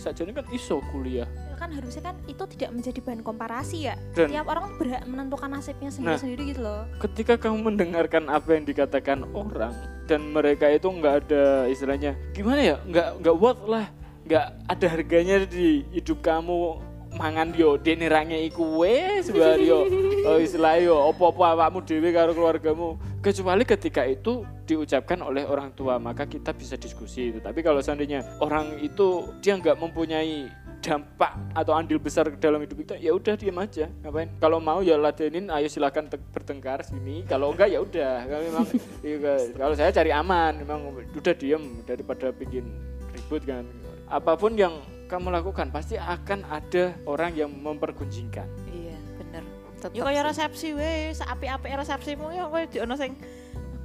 [0.00, 1.28] saja kan iso kuliah.
[1.62, 3.94] Kan harusnya kan itu tidak menjadi bahan komparasi ya.
[4.18, 6.90] Dan tiap orang berhak menentukan nasibnya sendiri-sendiri gitu loh.
[6.98, 9.70] ketika kamu mendengarkan apa yang dikatakan orang
[10.10, 12.76] dan mereka itu nggak ada istilahnya gimana ya?
[12.82, 13.86] Nggak nggak worth lah.
[14.26, 16.82] Nggak ada harganya di hidup kamu.
[17.12, 19.84] Mangan yo denirange iku wes bar yo
[20.26, 22.98] oh, istilah yo opo-opo awakmu dhewe karo keluargamu.
[23.22, 27.30] Kecuali ketika itu diucapkan oleh orang tua maka kita bisa diskusi.
[27.30, 30.48] Itu tapi kalau seandainya orang itu dia nggak mempunyai
[30.82, 33.86] dampak atau andil besar dalam hidup kita ya udah diam aja.
[34.02, 34.28] Ngapain?
[34.42, 35.46] Kalau mau ya ladenin.
[35.48, 37.22] Ayo silakan te- bertengkar sini.
[37.24, 38.26] Kalau enggak ya udah.
[38.26, 38.66] Kalau memang
[39.06, 40.80] iya, kalau saya cari aman memang
[41.14, 42.66] udah diem daripada bikin
[43.14, 43.62] ribut kan.
[44.10, 48.48] Apa pun yang kamu lakukan pasti akan ada orang yang mempergunjingkan.
[48.66, 49.42] Iya, bener.
[49.78, 50.26] Tetep Yo kaya sih.
[50.34, 53.14] resepsi weh, seapi-api resepsimu ya kowe di ono sing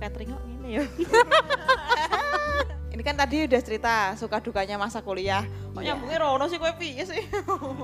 [0.01, 0.83] catering kok ngene ya.
[2.97, 5.45] Ini kan tadi udah cerita suka dukanya masa kuliah.
[5.45, 5.93] Kok Iya.
[5.93, 7.21] nyambungnya rono sih kowe piye sih?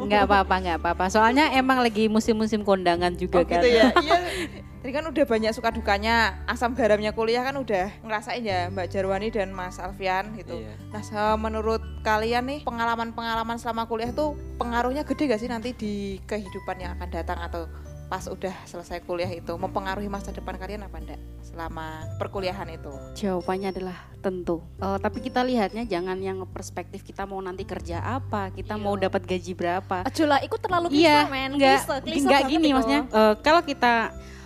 [0.10, 3.93] nggak apa-apa nggak apa-apa soalnya emang lagi musim-musim kondangan juga Oh kan gitu ya.
[3.93, 4.17] Iya.
[4.82, 9.30] Jadi kan udah banyak suka dukanya, asam garamnya kuliah kan udah ngerasain ya Mbak Jarwani
[9.30, 10.60] dan Mas Alfian gitu.
[10.60, 10.73] Iya.
[10.89, 16.84] Nah, menurut kalian nih pengalaman-pengalaman selama kuliah tuh pengaruhnya gede gak sih nanti di kehidupan
[16.84, 17.69] yang akan datang atau
[18.13, 22.93] pas udah selesai kuliah itu mempengaruhi masa depan kalian apa enggak selama perkuliahan itu?
[23.17, 24.62] Jawabannya adalah tentu.
[24.78, 29.26] Eh, tapi kita lihatnya jangan yang perspektif kita mau nanti kerja apa, kita mau dapat
[29.26, 30.06] gaji berapa.
[30.06, 31.49] Ajo lah, ikut terlalu Iya, klise, men.
[31.58, 32.76] enggak, Klise, klise enggak gini itu.
[32.78, 33.02] maksudnya.
[33.04, 33.93] eh, kalau kita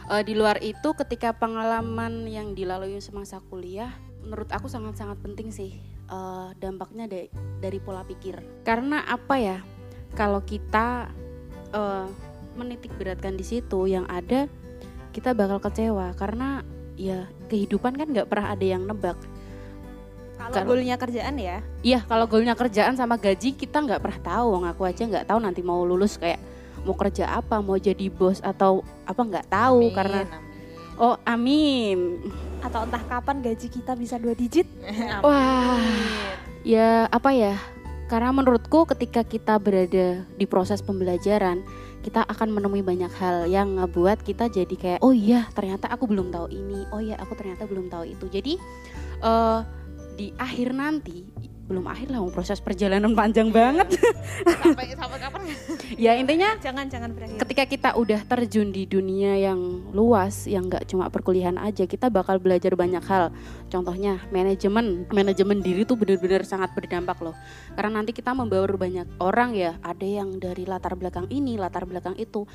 [0.08, 3.92] eh, di luar itu ketika pengalaman yang dilalui semasa kuliah,
[4.24, 5.76] menurut aku sangat-sangat penting sih
[6.08, 7.28] eh, dampaknya da-
[7.60, 8.64] dari pola pikir.
[8.64, 9.60] Karena apa ya?
[10.14, 11.12] Kalau kita
[11.68, 12.08] eh,
[12.58, 14.50] menitik beratkan di situ, yang ada
[15.14, 16.62] kita bakal kecewa karena
[16.98, 19.18] ya kehidupan kan nggak pernah ada yang nebak.
[20.38, 24.46] Kalau goalnya kerjaan ya, Iya, kalau goalnya kerjaan sama gaji kita nggak pernah tahu.
[24.54, 26.38] Wong aku aja nggak tahu nanti mau lulus kayak
[26.86, 31.02] mau kerja apa, mau jadi bos atau apa nggak tahu Amin, karena amin.
[31.02, 32.00] oh amin.
[32.58, 34.66] atau entah kapan gaji kita bisa dua digit.
[35.26, 35.78] Wah,
[36.66, 37.58] ya apa ya?
[38.08, 41.62] Karena menurutku ketika kita berada di proses pembelajaran,
[42.08, 46.32] kita akan menemui banyak hal yang ngebuat kita jadi kayak oh iya ternyata aku belum
[46.32, 48.32] tahu ini, oh iya aku ternyata belum tahu itu.
[48.32, 48.56] Jadi
[49.28, 49.60] eh
[50.16, 51.28] di akhir nanti
[51.68, 53.92] belum akhir lah, proses perjalanan panjang banget.
[54.48, 55.42] sampai sampai kapan?
[56.00, 57.38] ya intinya Jangan jangan berakhir.
[57.44, 59.60] ketika kita udah terjun di dunia yang
[59.92, 63.32] luas yang nggak cuma perkuliahan aja kita bakal belajar banyak hal
[63.68, 67.36] contohnya manajemen manajemen diri tuh benar-benar sangat berdampak loh
[67.74, 72.16] karena nanti kita membawa banyak orang ya ada yang dari latar belakang ini latar belakang
[72.16, 72.46] itu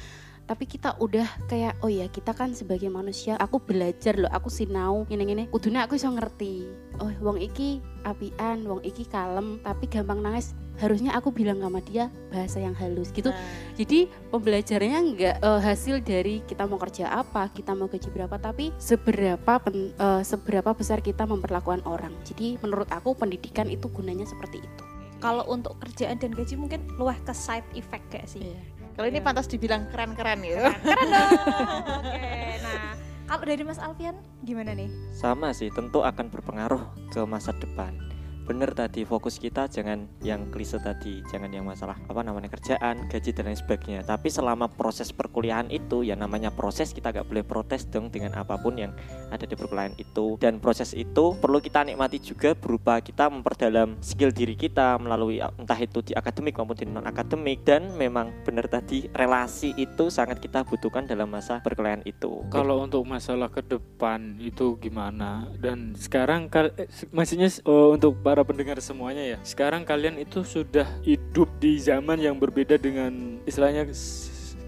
[0.45, 5.07] tapi kita udah kayak oh ya kita kan sebagai manusia aku belajar loh aku sinau
[5.09, 6.67] ini ini kudune aku bisa ngerti
[6.99, 12.09] oh wong iki apian wong iki kalem tapi gampang nangis harusnya aku bilang sama dia
[12.33, 13.39] bahasa yang halus gitu Nah,
[13.77, 18.73] jadi pembelajarannya nggak eh, hasil dari kita mau kerja apa, kita mau gaji berapa, tapi
[18.77, 22.13] seberapa pen- eh, seberapa besar kita memperlakukan orang.
[22.25, 24.83] Jadi menurut aku pendidikan itu gunanya seperti itu.
[25.23, 28.43] Kalau untuk kerjaan dan gaji mungkin luah ke side effect gak sih?
[28.43, 28.61] Iya.
[28.93, 30.69] Kalau ini pantas dibilang keren-keren gitu.
[30.85, 31.31] Keren dong.
[32.05, 32.93] Oke, nah
[33.25, 34.93] kalau dari Mas Alfian gimana nih?
[35.17, 38.12] Sama sih, tentu akan berpengaruh ke masa depan.
[38.43, 43.31] Bener tadi fokus kita jangan yang klise tadi, jangan yang masalah apa namanya kerjaan, gaji
[43.31, 44.03] dan lain sebagainya.
[44.03, 48.59] Tapi selama proses perkuliahan itu ya namanya proses kita gak boleh protes dong dengan apa
[48.59, 48.91] pun yang
[49.31, 50.43] ada di perkuliahan itu.
[50.43, 55.79] Dan proses itu perlu kita nikmati juga berupa kita memperdalam skill diri kita melalui entah
[55.79, 57.63] itu di akademik maupun di non akademik.
[57.63, 62.43] Dan memang bener tadi relasi itu sangat kita butuhkan dalam masa perkuliahan itu.
[62.51, 65.47] Kalau untuk masalah ke depan itu gimana?
[65.63, 69.39] Dan sekarang eh, maksudnya eh, untuk para pendengar semuanya ya.
[69.45, 73.93] Sekarang kalian itu sudah hidup di zaman yang berbeda dengan istilahnya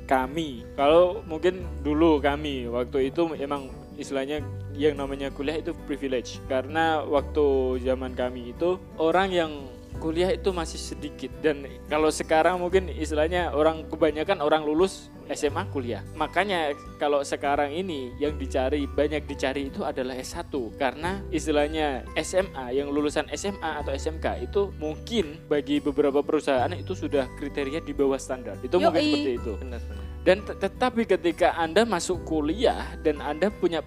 [0.04, 0.68] kami.
[0.76, 4.44] Kalau mungkin dulu kami waktu itu emang istilahnya
[4.76, 9.52] yang namanya kuliah itu privilege karena waktu zaman kami itu orang yang
[9.98, 16.04] kuliah itu masih sedikit dan kalau sekarang mungkin istilahnya orang kebanyakan orang lulus SMA kuliah.
[16.12, 22.92] Makanya kalau sekarang ini yang dicari banyak dicari itu adalah S1 karena istilahnya SMA yang
[22.92, 28.60] lulusan SMA atau SMK itu mungkin bagi beberapa perusahaan itu sudah kriteria di bawah standar.
[28.60, 29.12] Itu mungkin Yoi.
[29.16, 29.52] seperti itu.
[29.56, 30.04] Benar, benar.
[30.24, 33.80] Dan te- tetapi ketika Anda masuk kuliah dan Anda punya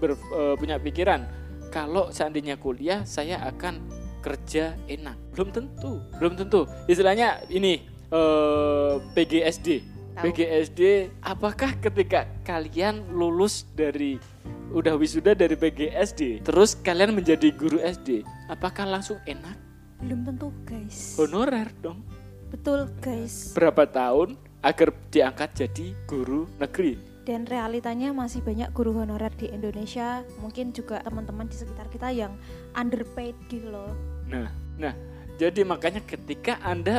[0.00, 1.24] ber- eh, punya pikiran
[1.72, 3.80] kalau seandainya kuliah saya akan
[4.22, 5.18] kerja enak.
[5.34, 6.64] Belum tentu, belum tentu.
[6.86, 9.68] Istilahnya ini eh, PGSD.
[10.12, 10.28] Tahu.
[10.28, 14.20] PGSD apakah ketika kalian lulus dari
[14.68, 19.56] udah wisuda dari PGSD terus kalian menjadi guru SD apakah langsung enak
[20.04, 21.16] Belum tentu guys.
[21.16, 22.04] honorer dong
[22.52, 23.56] Betul guys.
[23.56, 30.26] berapa tahun agar diangkat jadi guru negeri Dan realitanya masih banyak guru honorer di Indonesia.
[30.42, 32.34] Mungkin juga teman-teman di sekitar kita yang
[32.74, 33.94] underpaid gitu loh.
[34.26, 34.90] Nah, nah,
[35.38, 36.98] jadi makanya ketika Anda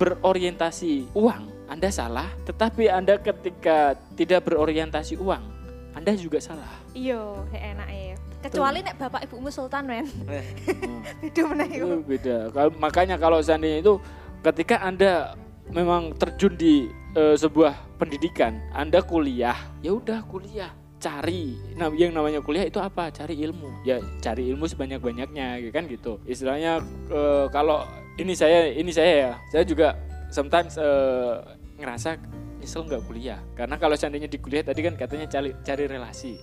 [0.00, 2.32] berorientasi uang, Anda salah.
[2.48, 5.44] Tetapi Anda ketika tidak berorientasi uang,
[5.92, 6.72] Anda juga salah.
[6.96, 8.16] Iyo, enak ya.
[8.40, 10.08] Kecuali nek bapak ibumu sultan men.
[10.24, 11.04] Hmm.
[11.20, 11.96] Beda meneh Itu iku.
[12.00, 12.36] beda.
[12.48, 14.00] Kalau- Makanya kalau seandainya itu
[14.40, 15.36] ketika Anda
[15.68, 20.72] memang terjun di eh, sebuah pendidikan, Anda kuliah, ya udah kuliah.
[21.00, 23.08] Cari, nah yang namanya kuliah itu apa?
[23.08, 23.72] Cari ilmu.
[23.88, 26.20] Ya cari ilmu sebanyak-banyaknya, ya kan gitu.
[26.28, 27.88] Istilahnya eh, kalau
[28.20, 29.96] ini saya, ini saya ya, saya juga
[30.28, 31.36] sometimes eh,
[31.80, 32.20] ngerasa
[32.60, 33.40] nyesel nggak kuliah.
[33.56, 36.36] Karena kalau seandainya di kuliah tadi kan katanya cari cari relasi.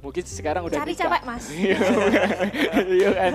[0.00, 1.04] Mungkin sekarang udah Cari nikah.
[1.06, 1.44] cewek, Mas.
[3.00, 3.32] Iya kan.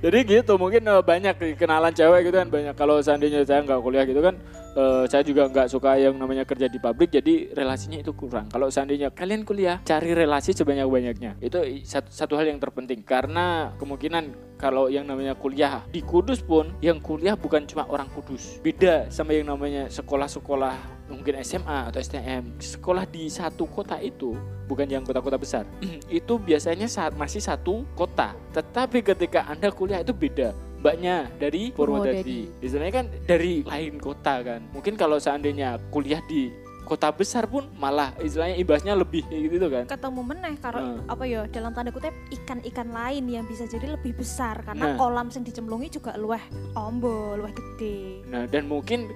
[0.00, 2.74] Jadi gitu mungkin eh, banyak kenalan cewek gitu kan banyak.
[2.78, 4.38] Kalau seandainya saya nggak kuliah gitu kan,
[4.74, 7.10] eh, saya juga nggak suka yang namanya kerja di pabrik.
[7.10, 8.46] Jadi relasinya itu kurang.
[8.48, 11.36] Kalau seandainya kalian kuliah, cari relasi sebanyak banyaknya.
[11.42, 16.68] Itu satu, satu hal yang terpenting karena kemungkinan kalau yang namanya kuliah di Kudus pun
[16.84, 18.60] yang kuliah bukan cuma orang Kudus.
[18.60, 22.56] Beda sama yang namanya sekolah-sekolah mungkin SMA atau STM.
[22.56, 24.32] Sekolah di satu kota itu
[24.64, 25.66] bukan yang kota-kota besar.
[26.08, 28.32] itu biasanya saat masih satu kota.
[28.54, 30.54] Tetapi ketika Anda kuliah itu beda.
[30.80, 32.48] Mbaknya dari Purwodadi.
[32.56, 34.64] Biasanya kan dari lain kota kan.
[34.72, 36.48] Mungkin kalau seandainya kuliah di
[36.80, 39.86] kota besar pun malah istilahnya imbasnya lebih gitu kan.
[39.86, 40.98] ketemu meneh karo Nah.
[41.06, 44.96] apa ya dalam tanda kutip ikan-ikan lain yang bisa jadi lebih besar karena Nah.
[44.98, 46.42] kolam yang dicemplungi juga luweh
[46.74, 48.26] ombo, luweh gede.
[48.26, 49.06] Nah, dan mungkin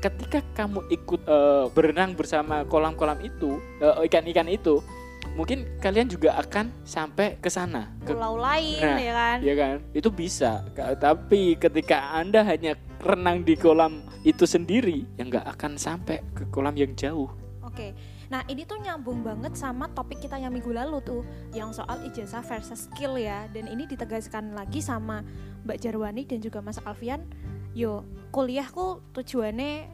[0.00, 4.80] ketika kamu ikut eh, berenang bersama kolam-kolam itu, eh, ikan-ikan itu,
[5.36, 7.92] mungkin kalian juga akan sampai ke sana.
[8.02, 9.38] Ke, Pulau lain Nah, ya kan.
[9.44, 9.74] ya kan?
[9.92, 10.64] Itu bisa.
[10.74, 16.74] Tapi ketika Anda hanya renang di kolam itu sendiri, ya nggak akan sampai ke kolam
[16.74, 17.30] yang jauh.
[17.60, 17.94] Oke.
[18.30, 22.42] Nah, ini tuh nyambung banget sama topik kita yang minggu lalu tuh yang soal ijazah
[22.46, 23.46] versus skill ya.
[23.50, 25.22] Dan ini ditegaskan lagi sama
[25.66, 27.26] Mbak Jarwani dan juga Mas Alfian.
[27.70, 28.02] Yo,
[28.34, 29.86] kuliahku tujuannya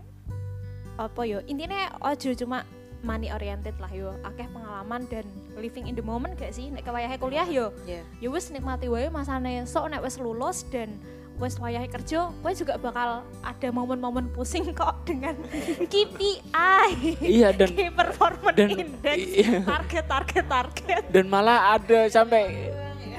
[0.97, 1.45] apa yo?
[1.45, 2.65] Intinya ojo cuma
[3.05, 4.17] money oriented lah yo.
[4.25, 5.29] Akeh pengalaman dan
[5.61, 6.73] living in the moment gak sih?
[6.73, 7.77] Nek kewayahe kuliah yo.
[7.85, 8.01] Iya.
[8.19, 10.97] Ya wis nikmati wae masane sok nek wis lulus dan
[11.37, 15.37] wis wayahe kerja, kowe juga bakal ada momen-momen pusing kok dengan
[15.93, 16.89] KPI.
[17.21, 19.61] iya dan Key performance dan- index iya.
[19.61, 22.73] target target target dan malah ada sampai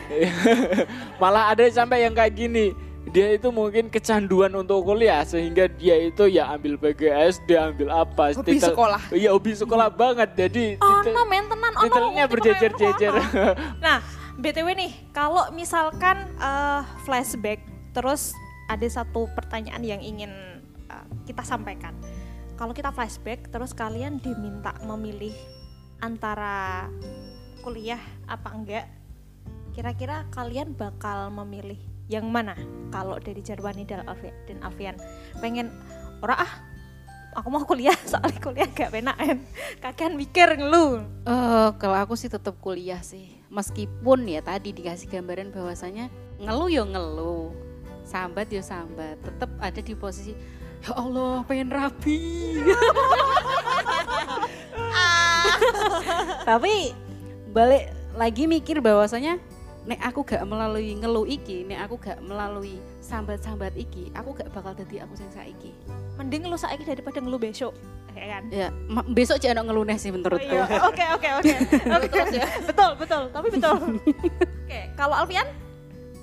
[1.21, 2.73] malah ada sampai yang kayak gini
[3.07, 8.35] dia itu mungkin kecanduan untuk kuliah sehingga dia itu ya ambil PGS dia ambil apa
[8.35, 9.01] Hobi titel- sekolah.
[9.15, 10.29] iya hobi sekolah banget.
[10.35, 13.13] Jadi oh titel- no maintenance oh no titelnya berjejer-jejer
[13.85, 14.03] nah
[14.37, 17.63] btw nih kalau misalkan eh, flashback
[17.95, 18.35] terus
[18.67, 20.31] ada satu pertanyaan yang ingin
[20.91, 21.95] eh, kita sampaikan.
[22.57, 25.33] Kalau kita flashback terus kalian diminta memilih
[26.01, 26.89] antara
[27.61, 28.85] kuliah apa enggak
[29.73, 32.55] kira-kira kalian bakal memilih yang mana?
[32.91, 34.95] Kalau dari Jarwani dan Alfian, dan Alfian
[35.43, 35.71] pengen
[36.23, 36.53] ora ah
[37.37, 39.37] aku mau kuliah soalnya kuliah gak penak kan
[39.83, 41.03] kakek mikir ngeluh.
[41.27, 43.37] Eh, kalau aku sih tetap kuliah sih.
[43.47, 47.55] Meskipun ya tadi dikasih gambaran bahwasanya ngeluh ya ngeluh,
[48.03, 50.35] sambat ya sambat, tetap ada di posisi
[50.83, 52.19] ya Allah pengen rapi.
[56.47, 56.91] Tapi
[57.51, 59.39] balik lagi mikir bahwasanya
[59.87, 64.75] nek aku gak melalui ngeluh iki, nek aku gak melalui sambat-sambat iki, aku gak bakal
[64.75, 65.71] jadi aku sing saiki.
[66.19, 67.71] mending ngeluh saiki daripada ngeluh besok
[68.11, 68.67] ya kan Ya,
[69.07, 70.49] besok jangan ngeluh neh sih menurutku.
[70.49, 71.51] iya, oke oke oke
[71.95, 72.19] Oke,
[72.65, 73.73] betul betul tapi betul
[74.67, 75.47] oke kalau Alfian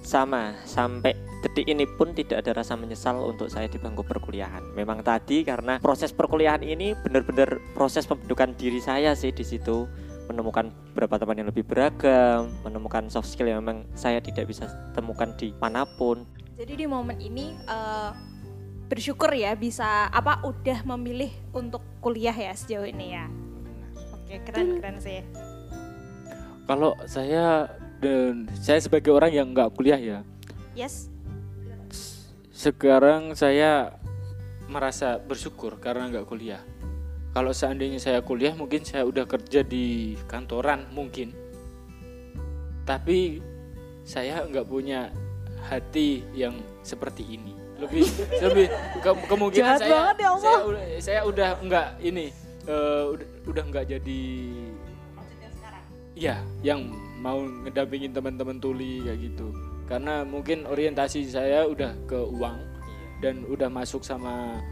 [0.05, 4.61] Sama, sampai detik ini pun tidak ada rasa menyesal untuk saya di bangku perkuliahan.
[4.77, 9.88] Memang tadi karena proses perkuliahan ini benar-benar proses pembentukan diri saya sih di situ
[10.29, 15.33] menemukan beberapa teman yang lebih beragam, menemukan soft skill yang memang saya tidak bisa temukan
[15.37, 16.25] di mana pun.
[16.55, 18.11] jadi di momen ini eh,
[18.87, 23.27] bersyukur ya bisa apa udah memilih untuk kuliah ya sejauh ini ya
[24.15, 25.27] oke keren keren sih
[26.71, 30.19] kalau saya dan saya sebagai orang yang nggak kuliah ya
[30.79, 31.11] yes
[32.55, 33.99] sekarang saya
[34.71, 36.63] merasa bersyukur karena nggak kuliah.
[37.35, 41.35] Kalau seandainya saya kuliah, mungkin saya udah kerja di kantoran mungkin.
[42.87, 43.42] Tapi
[44.07, 45.11] saya nggak punya
[45.66, 46.55] hati yang
[46.87, 47.51] seperti ini.
[47.83, 48.07] Lebih
[48.44, 48.66] lebih
[49.03, 50.42] ke- kemungkinan Jahat saya banget ya Allah.
[50.44, 52.27] saya udah saya udah nggak ini
[52.64, 54.23] eh, udah udah nggak jadi
[56.14, 59.51] Iya, yang mau ngedampingin teman-teman tuli kayak gitu.
[59.90, 62.55] Karena mungkin orientasi saya udah ke uang
[63.18, 64.62] dan udah masuk sama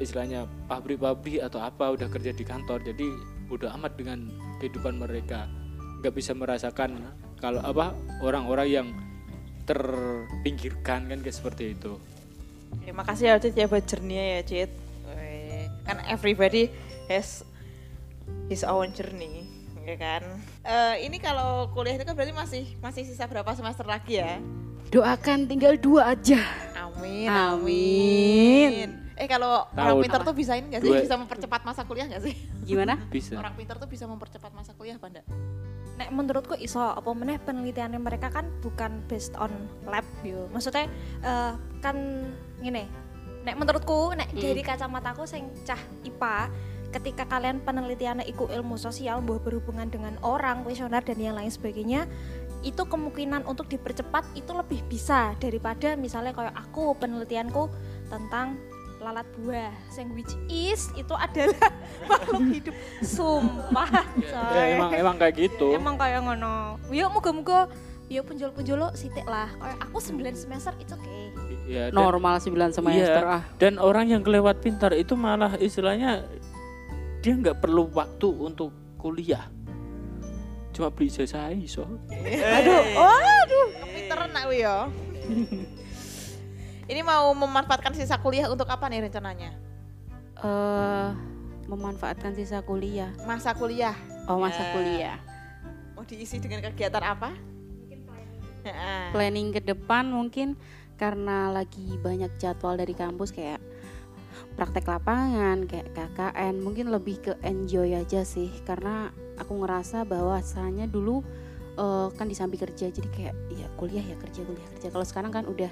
[0.00, 2.82] istilahnya pabrik-pabrik atau apa udah kerja di kantor.
[2.82, 3.06] Jadi
[3.52, 4.26] udah amat dengan
[4.58, 5.46] kehidupan mereka.
[6.00, 6.96] nggak bisa merasakan
[7.44, 7.92] kalau apa
[8.24, 8.88] orang-orang yang
[9.68, 12.00] terpinggirkan kan kayak seperti itu.
[12.80, 14.70] Terima kasih ya Cid ya buat journey ya Cid.
[15.12, 16.72] Weh, Kan everybody
[17.12, 17.44] has
[18.48, 19.44] his own journey,
[19.84, 20.22] ya kan.
[20.64, 24.40] Eh, ini kalau kuliah itu kan berarti masih masih sisa berapa semester lagi ya?
[24.90, 26.40] Doakan tinggal dua aja.
[26.74, 29.09] Amin, Amin.
[29.20, 30.90] Eh kalau orang pintar tuh bisa ini nggak sih?
[30.96, 31.04] Dua.
[31.04, 32.34] Bisa mempercepat masa kuliah nggak sih?
[32.64, 32.96] Gimana?
[33.12, 33.36] Bisa.
[33.36, 35.26] Orang pintar tuh bisa mempercepat masa kuliah apa enggak?
[36.00, 39.52] Nek menurutku iso apa meneh penelitiannya mereka kan bukan based on
[39.84, 40.48] lab yo.
[40.48, 40.88] Maksudnya
[41.20, 41.52] eh,
[41.84, 41.96] kan
[42.64, 42.88] ngene.
[43.44, 44.40] Nek menurutku nek Hmm.
[44.40, 46.48] dari kacamataku sing cah IPA
[46.90, 52.08] ketika kalian penelitiannya ikut ilmu sosial bahwa berhubungan dengan orang kuesioner dan yang lain sebagainya
[52.66, 57.70] itu kemungkinan untuk dipercepat itu lebih bisa daripada misalnya kayak aku penelitianku
[58.10, 58.58] tentang
[59.00, 59.72] lalat buah.
[59.96, 61.68] Yang which is itu adalah
[62.10, 62.74] makhluk hidup.
[63.00, 64.54] Sumpah coy.
[64.54, 65.72] ya emang emang kayak gitu.
[65.72, 66.76] Emang kayak ngono.
[66.92, 67.66] Yuk moga-moga
[68.10, 69.48] yuk penjual-penjual sitik lah.
[69.56, 71.14] Kayak aku 9 semester itu oke
[71.70, 73.42] ya, dan- Normal 9 semester Iya, ah.
[73.56, 76.26] dan orang yang kelewat pintar itu malah istilahnya
[77.22, 79.46] dia nggak perlu waktu untuk kuliah.
[80.70, 84.76] Cuma beli ijazah iso Aduh, aduh, pinter nak wi yo.
[86.90, 89.54] Ini mau memanfaatkan sisa kuliah untuk apa nih rencananya?
[90.42, 91.10] Eh
[91.70, 93.14] memanfaatkan sisa kuliah.
[93.22, 93.94] Masa kuliah
[94.26, 94.70] Oh, masa Ya.
[94.74, 95.16] kuliah.
[95.94, 97.30] mau diisi dengan kegiatan apa?
[98.64, 99.04] Heeh.
[99.12, 100.56] Planning ke depan mungkin
[100.96, 103.60] karena lagi banyak jadwal dari kampus kayak
[104.56, 111.20] praktek lapangan, kayak KKN, mungkin lebih ke enjoy aja sih karena aku ngerasa bahwasanya dulu
[111.76, 114.88] eh, kan di samping kerja jadi kayak ya kuliah ya kerja kuliah kerja.
[114.88, 115.70] Kalau sekarang kan udah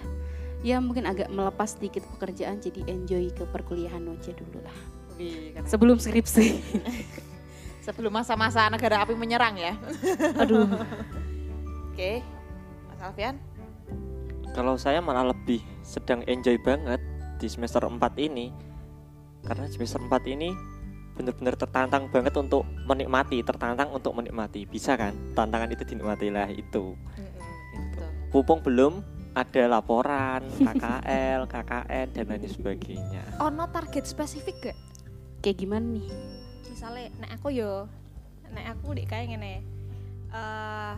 [0.66, 4.78] ya mungkin agak melepas sedikit pekerjaan jadi enjoy ke perkuliahan aja dulu lah.
[5.66, 6.62] Sebelum skripsi.
[7.86, 9.74] Sebelum masa-masa negara api menyerang ya.
[10.38, 10.68] Aduh.
[11.90, 12.22] Oke,
[12.92, 13.36] Mas Alfian.
[14.54, 17.00] Kalau saya malah lebih sedang enjoy banget
[17.38, 18.50] di semester 4 ini
[19.46, 20.50] Karena semester 4 ini
[21.14, 25.14] benar-benar tertantang banget untuk menikmati Tertantang untuk menikmati Bisa kan?
[25.36, 28.02] Tantangan itu dinikmati lah itu Itu.
[28.34, 33.22] Pupung belum ada laporan, KKL, KKN, dan lain sebagainya.
[33.38, 34.78] Ono target spesifik gak?
[35.38, 36.08] Kayak gimana nih?
[36.78, 37.90] misalnya nek aku yo
[38.54, 39.66] nek aku dek kayak ngene
[40.30, 40.94] eh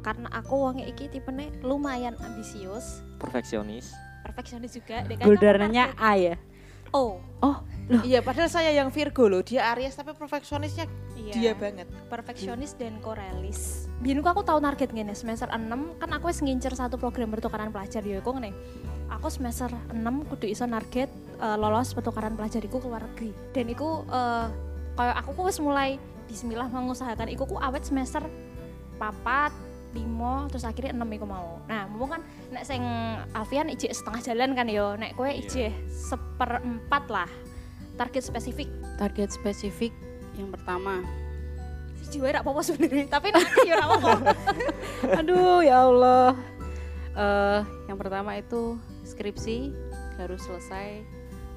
[0.00, 3.04] karena aku wongnya iki tipenya lumayan ambisius.
[3.20, 3.92] Perfeksionis.
[4.24, 5.20] Perfeksionis juga dek
[6.00, 6.40] A ya?
[7.44, 7.58] oh.
[8.00, 10.88] Iya, padahal saya yang Virgo loh, dia Aries tapi perfeksionisnya
[11.26, 11.34] iya.
[11.34, 11.90] Dia banget.
[12.06, 17.00] perfeksionis dan korealis biar aku tahu target gini semester 6 kan aku wis ngincer satu
[17.00, 18.52] program pertukaran pelajar yo aku ngene.
[19.08, 19.96] Aku semester 6
[20.28, 21.08] kudu iso target
[21.40, 23.32] eh, lolos pertukaran pelajar iku ke luar negeri.
[23.56, 24.46] Dan iku eh,
[25.00, 25.96] kayak aku ku wis mulai
[26.28, 28.20] bismillah mengusahakan iku ku awet semester
[29.00, 29.52] papat
[29.96, 31.64] limo terus akhirnya enam iku mau.
[31.64, 32.22] Nah mumpung kan
[32.52, 32.84] nek sing
[33.32, 37.30] Alfian ijek setengah jalan kan yo nek kue ijek seperempat lah.
[37.96, 38.68] Target spesifik.
[39.00, 40.05] Target spesifik
[40.36, 41.00] yang pertama
[42.06, 43.34] siji wae rak apa-apa sebenarnya tapi
[43.66, 44.12] yo rak apa-apa
[45.20, 46.34] Aduh ya Allah.
[47.16, 48.76] Eh yang pertama itu
[49.06, 49.72] skripsi
[50.18, 51.04] harus selesai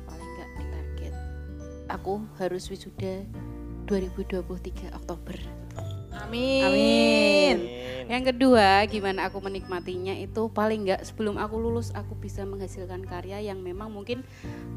[0.08, 1.14] paling enggak di target.
[1.90, 3.26] Aku harus wisuda
[3.88, 5.38] 2023 Oktober.
[6.30, 6.62] Amin.
[6.62, 7.58] Amin.
[8.10, 13.38] Yang kedua, gimana aku menikmatinya itu paling enggak sebelum aku lulus aku bisa menghasilkan karya
[13.38, 14.26] yang memang mungkin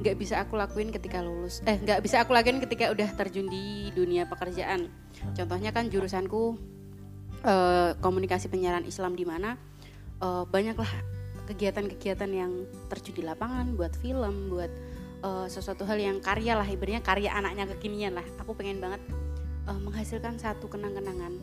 [0.04, 1.64] nggak bisa aku lakuin ketika lulus.
[1.64, 4.92] Eh, nggak bisa aku lakuin ketika udah terjun di dunia pekerjaan.
[5.32, 6.60] Contohnya kan jurusanku
[7.40, 9.56] eh, komunikasi penyiaran Islam di mana
[10.20, 10.92] eh, banyaklah
[11.48, 14.72] kegiatan-kegiatan yang terjun di lapangan buat film, buat
[15.24, 18.26] eh, sesuatu hal yang karya lah, ibaratnya karya anaknya kekinian lah.
[18.44, 19.00] Aku pengen banget
[19.68, 21.34] eh, menghasilkan satu kenang-kenangan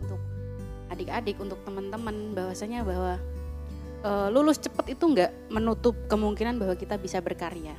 [0.00, 0.20] untuk
[0.92, 3.20] adik-adik, untuk teman-teman bahwasanya bahwa
[4.04, 7.74] eh, lulus cepet itu nggak menutup kemungkinan bahwa kita bisa berkarya.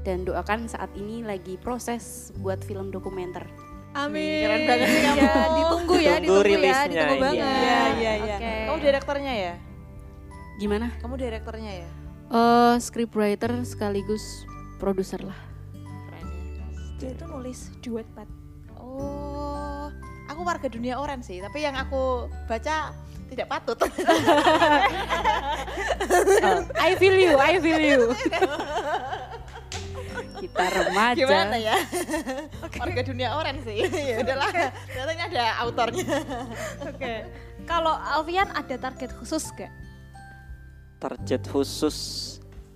[0.00, 3.44] Dan doakan saat ini lagi proses buat film dokumenter.
[3.92, 4.46] Amin.
[4.46, 5.18] Keren banget sih kamu.
[5.18, 7.20] Ya, ditunggu ya, Tunggu ditunggu ya, ditunggu iya.
[7.20, 7.36] banget.
[7.36, 8.36] Iya, iya, iya.
[8.38, 8.54] Oke.
[8.64, 9.54] Kamu direkturnya ya?
[10.62, 10.86] Gimana?
[11.02, 11.88] Kamu direkturnya ya?
[12.30, 14.46] Eh scriptwriter sekaligus
[14.78, 15.38] produser lah.
[15.74, 16.66] Keren ya.
[17.02, 18.39] Dia itu nulis duet pat.
[18.90, 19.86] Oh,
[20.26, 22.90] aku warga dunia oren sih, tapi yang aku baca
[23.30, 23.78] tidak patut.
[26.74, 28.00] I feel you, I feel you.
[30.40, 31.20] Kita remaja.
[31.20, 31.76] Gimana ya?
[32.80, 33.86] Warga dunia oren sih.
[34.10, 34.50] ya udahlah,
[34.90, 36.06] ternyata ada autornya.
[36.90, 37.14] Oke.
[37.68, 39.70] Kalau Alfian ada target khusus gak?
[41.00, 41.96] target khusus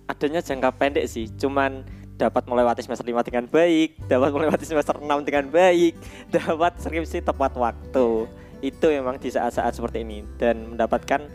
[0.09, 1.85] adanya jangka pendek sih cuman
[2.15, 5.93] dapat melewati semester 5 dengan baik dapat melewati semester 6 dengan baik
[6.35, 8.27] dapat skripsi tepat waktu.
[8.63, 10.23] Itu memang di saat-saat seperti ini.
[10.39, 11.27] Dan mendapatkan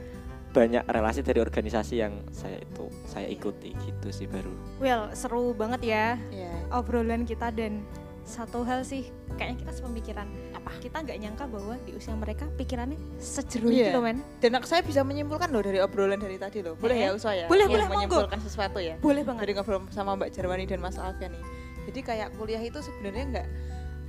[0.51, 3.77] banyak relasi dari organisasi yang saya itu saya ikuti.
[3.77, 4.51] Gitu sih baru.
[4.83, 6.51] Well, seru banget ya Iya.
[6.75, 7.85] obrolan kita dan
[8.25, 10.29] satu hal sih kayaknya kita sepemikiran
[10.61, 13.89] apa kita nggak nyangka bahwa di usia mereka pikirannya sejeru Iya.
[13.89, 16.77] itu loh men Dan saya bisa menyimpulkan loh dari obrolan dari tadi loh.
[16.77, 17.47] Boleh Eh, ya Uswa ya?
[17.47, 17.97] boleh, boleh, monggo.
[18.21, 18.95] menyimpulkan sesuatu ya.
[18.99, 21.45] boleh banget Dari ngobrol sama Mbak Jarwani dan Mas Alfian nih.
[21.83, 23.47] Jadi kayak kuliah itu sebenarnya nggak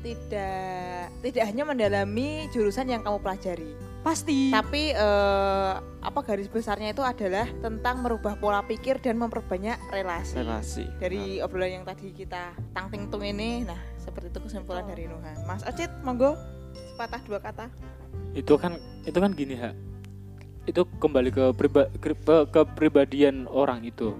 [0.01, 3.71] tidak tidak hanya mendalami jurusan yang kamu pelajari,
[4.01, 4.49] Pasti.
[4.49, 10.33] tapi eh, apa garis besarnya itu adalah tentang merubah pola pikir dan memperbanyak relasi.
[10.35, 14.89] relasi Dari obrolan yang tadi kita tangting tung ini, nah seperti itu kesimpulan Oh.
[14.89, 15.33] dari Nuha.
[15.45, 16.33] Mas Ocit, monggo
[16.91, 17.65] sepatah dua kata.
[18.31, 19.71] itu kan itu kan gini ha
[20.63, 24.13] itu kembali ke priba, ke, ke- kepribadian orang itu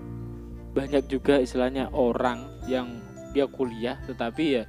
[0.72, 3.00] banyak juga istilahnya orang yang
[3.32, 4.64] dia kuliah tetapi ya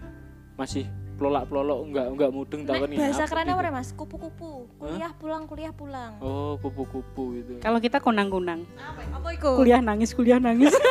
[0.54, 0.86] masih
[1.22, 3.62] pelolak pelolok nggak nggak mudeng tahu nih bahasa apa kerennya gitu.
[3.62, 3.88] apa mas?
[3.94, 4.66] Kupu-kupu.
[4.74, 6.12] Kuliah pulang, kuliah pulang.
[6.18, 8.66] oh kupu kupu itu Kalau kita kunang-kunang.
[9.14, 9.50] Apa itu?
[9.54, 10.74] Kuliah nangis, kuliah nangis.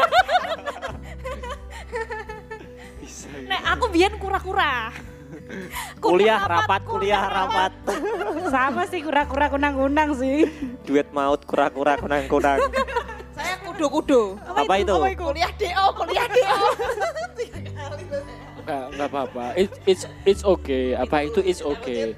[3.04, 3.44] bisa ya.
[3.52, 4.96] Nek aku biyen kura-kura.
[6.04, 7.76] kuliah rapat kuliah rapat
[8.56, 10.48] Sama sih kura-kura kunang-kunang sih.
[10.88, 12.56] duet maut kura-kura kunang-kunang
[13.36, 14.40] Saya kudo-kudo.
[14.48, 16.56] apa itu Kuliah DO, kuliah DO.
[18.64, 19.46] Nggak nggak apa-apa.
[19.56, 20.94] It- it's it's okay.
[20.94, 22.14] Apa itu it's okay.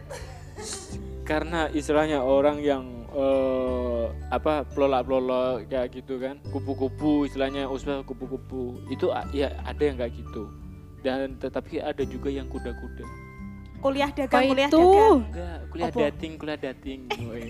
[1.23, 6.41] Karena istilahnya orang yang eh, apa pelolak pelolok kayak gitu kan.
[6.45, 8.83] Kupu-kupu istilahnya usbah kupu-kupu.
[8.87, 10.49] Itu a- ya ada yang kayak gitu.
[10.99, 13.05] Dan tetapi ada juga yang kuda-kuda.
[13.77, 14.79] Kuliah dagang, Oh, kuliah itu.
[14.79, 15.19] dagang.
[15.27, 15.99] enggak kuliah Apa?
[16.07, 17.41] dating kuliah dating Woi.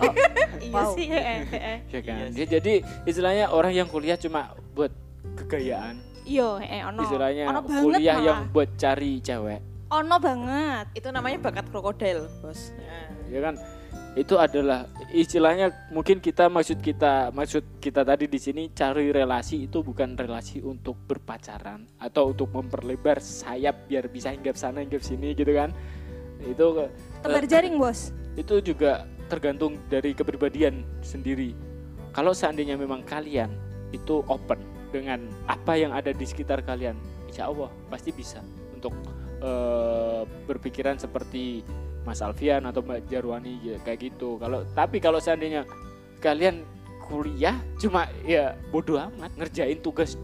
[0.64, 1.06] Iya sih.
[1.06, 2.18] eh, eh, ya kan?
[2.18, 2.74] Iya Dia jadi
[3.06, 4.90] istilahnya orang yang kuliah cuma buat
[5.38, 7.02] kegayaan Iya, eh ono.
[7.04, 8.28] istilahnya ono banget kuliah malah.
[8.28, 10.86] yang buat cari cewek ono banget.
[10.98, 12.74] Itu namanya bakat krokodil, Bos.
[13.30, 13.56] Ya kan
[14.14, 19.82] itu adalah istilahnya mungkin kita maksud kita maksud kita tadi di sini cari relasi itu
[19.82, 25.50] bukan relasi untuk berpacaran atau untuk memperlebar sayap biar bisa hinggap sana hinggap sini gitu
[25.58, 25.74] kan
[26.46, 26.90] itu eh,
[27.26, 28.14] Tebar jaring, Bos.
[28.38, 31.58] itu juga tergantung dari kepribadian sendiri
[32.14, 33.50] kalau seandainya memang kalian
[33.98, 34.62] itu open
[34.94, 36.94] dengan apa yang ada di sekitar kalian
[37.26, 38.46] insya Allah pasti bisa
[38.78, 38.94] untuk
[39.42, 41.66] eh, berpikiran seperti
[42.06, 44.38] Mas Alfian atau Mbak Jarwani ya, kayak gitu.
[44.38, 45.66] Kalau tapi kalau seandainya
[46.22, 46.62] kalian
[47.10, 50.16] kuliah cuma ya bodoh amat ngerjain tugas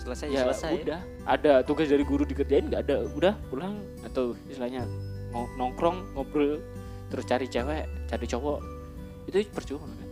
[0.00, 0.72] selesai ya selesai.
[0.82, 1.00] udah.
[1.28, 3.78] Ada tugas dari guru dikerjain nggak ada udah pulang.
[4.02, 4.88] Atau istilahnya
[5.60, 6.58] nongkrong ngobrol
[7.12, 8.60] terus cari cewek cari cowok.
[9.28, 10.08] Itu percuma kan?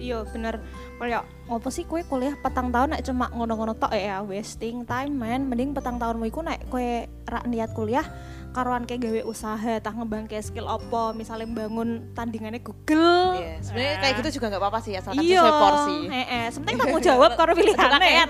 [0.00, 0.58] Iya bener
[0.98, 3.92] kayak ngopo sih kue kuliah petang tahun nek cuma ngono-ngono tok?
[3.92, 5.50] Ya wasting time man.
[5.50, 8.06] Mending petang tahunmu iku nek kue rak niat kuliah
[8.54, 13.42] karuan kayak gawe usaha tah ngembang kayak skill opo misalnya bangun tandingannya Google.
[13.42, 15.42] Iya, sebenarnya kayak gitu juga nggak apa-apa sih asalkan iya.
[15.42, 15.96] sesuai porsi.
[16.06, 18.24] heeh sepenting tanggung jawab karo pilihannya.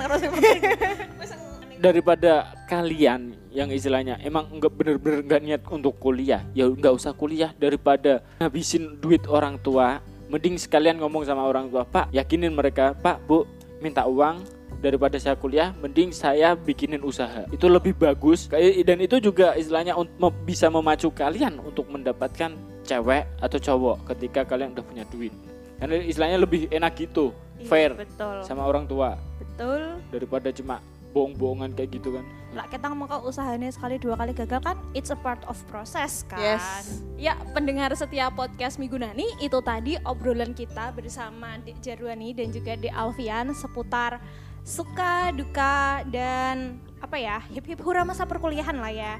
[1.77, 7.53] Daripada kalian yang istilahnya emang nggak bener-bener nggak niat untuk kuliah ya nggak usah kuliah.
[7.61, 10.01] Daripada ngabisin duit orang tua
[10.35, 13.47] mending sekalian ngomong sama orang tua pak yakinin mereka pak bu
[13.79, 14.43] minta uang
[14.83, 17.47] daripada saya kuliah mending saya bikinin usaha.
[17.49, 18.51] Itu lebih bagus.
[18.85, 19.97] Dan itu juga istilahnya
[20.45, 22.53] bisa memacu kalian untuk mendapatkan
[22.85, 25.33] cewek atau cowok ketika kalian udah punya duit.
[25.81, 27.33] Karena istilahnya lebih enak gitu
[27.65, 28.37] fair Iya, betul.
[28.45, 29.83] sama orang tua betul.
[30.11, 30.83] daripada cuma
[31.15, 32.25] bohong-bohongan kayak gitu kan
[32.55, 36.23] lah kita ngomong kau usahanya sekali dua kali gagal kan it's a part of process
[36.25, 37.03] kan Yes.
[37.19, 42.95] ya pendengar setiap podcast Migunani itu tadi obrolan kita bersama Dek Jarwani dan juga Dek
[42.95, 44.23] Alfian seputar
[44.63, 49.15] suka duka dan apa ya hip hip hura masa perkuliahan lah ya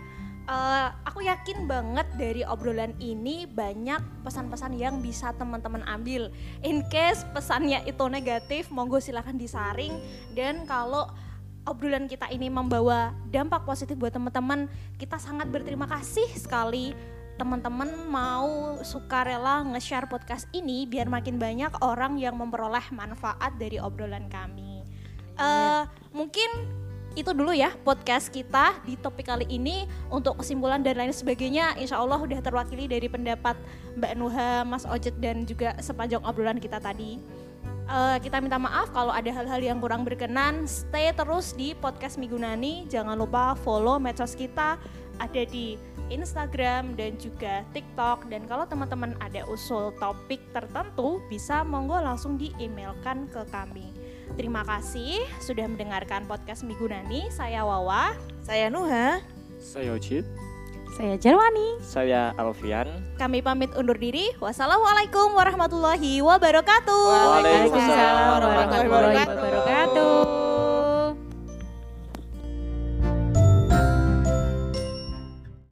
[0.45, 6.29] Eh, aku yakin banget dari obrolan ini banyak pesan-pesan yang bisa teman-teman ambil.
[6.61, 9.97] In case pesannya itu negatif, monggo silahkan disaring.
[10.37, 11.09] Dan kalau
[11.65, 14.69] obrolan kita ini membawa dampak positif buat teman-teman,
[15.01, 16.93] kita sangat berterima kasih sekali
[17.35, 23.83] teman-teman mau suka rela nge-share podcast ini biar makin banyak orang yang memperoleh manfaat dari
[23.83, 24.87] obrolan kami.
[25.35, 25.83] Eh
[26.15, 26.51] mungkin
[27.15, 31.99] itu dulu ya podcast kita di topik kali ini untuk kesimpulan dan lain sebagainya insya
[31.99, 33.55] Allah udah terwakili dari pendapat
[33.95, 37.19] Mbak Nuha, Mas Ojek dan juga sepanjang obrolan kita tadi.
[37.85, 40.65] Eh, kita minta maaf kalau ada hal-hal yang kurang berkenan.
[40.65, 42.89] Stay terus di podcast Migunani.
[42.89, 44.81] Jangan lupa follow medsos kita
[45.21, 45.77] ada di
[46.09, 48.33] Instagram dan juga TikTok.
[48.33, 53.93] Dan kalau teman-teman ada usul topik tertentu, bisa monggo langsung di-emailkan ke kami.
[54.41, 57.29] Terima kasih sudah mendengarkan podcast Migunani.
[57.29, 58.17] Saya Wawa.
[58.41, 59.21] Saya Nuha.
[59.65, 60.44] saya Ocit
[60.95, 61.83] saya Jerwani.
[61.83, 62.87] Saya Alfian.
[63.19, 64.31] Kami pamit undur diri.
[64.39, 67.03] Wassalamualaikum warahmatullahi wabarakatuh.
[67.43, 70.15] Waalaikumsalam warahmatullahi wabarakatuh.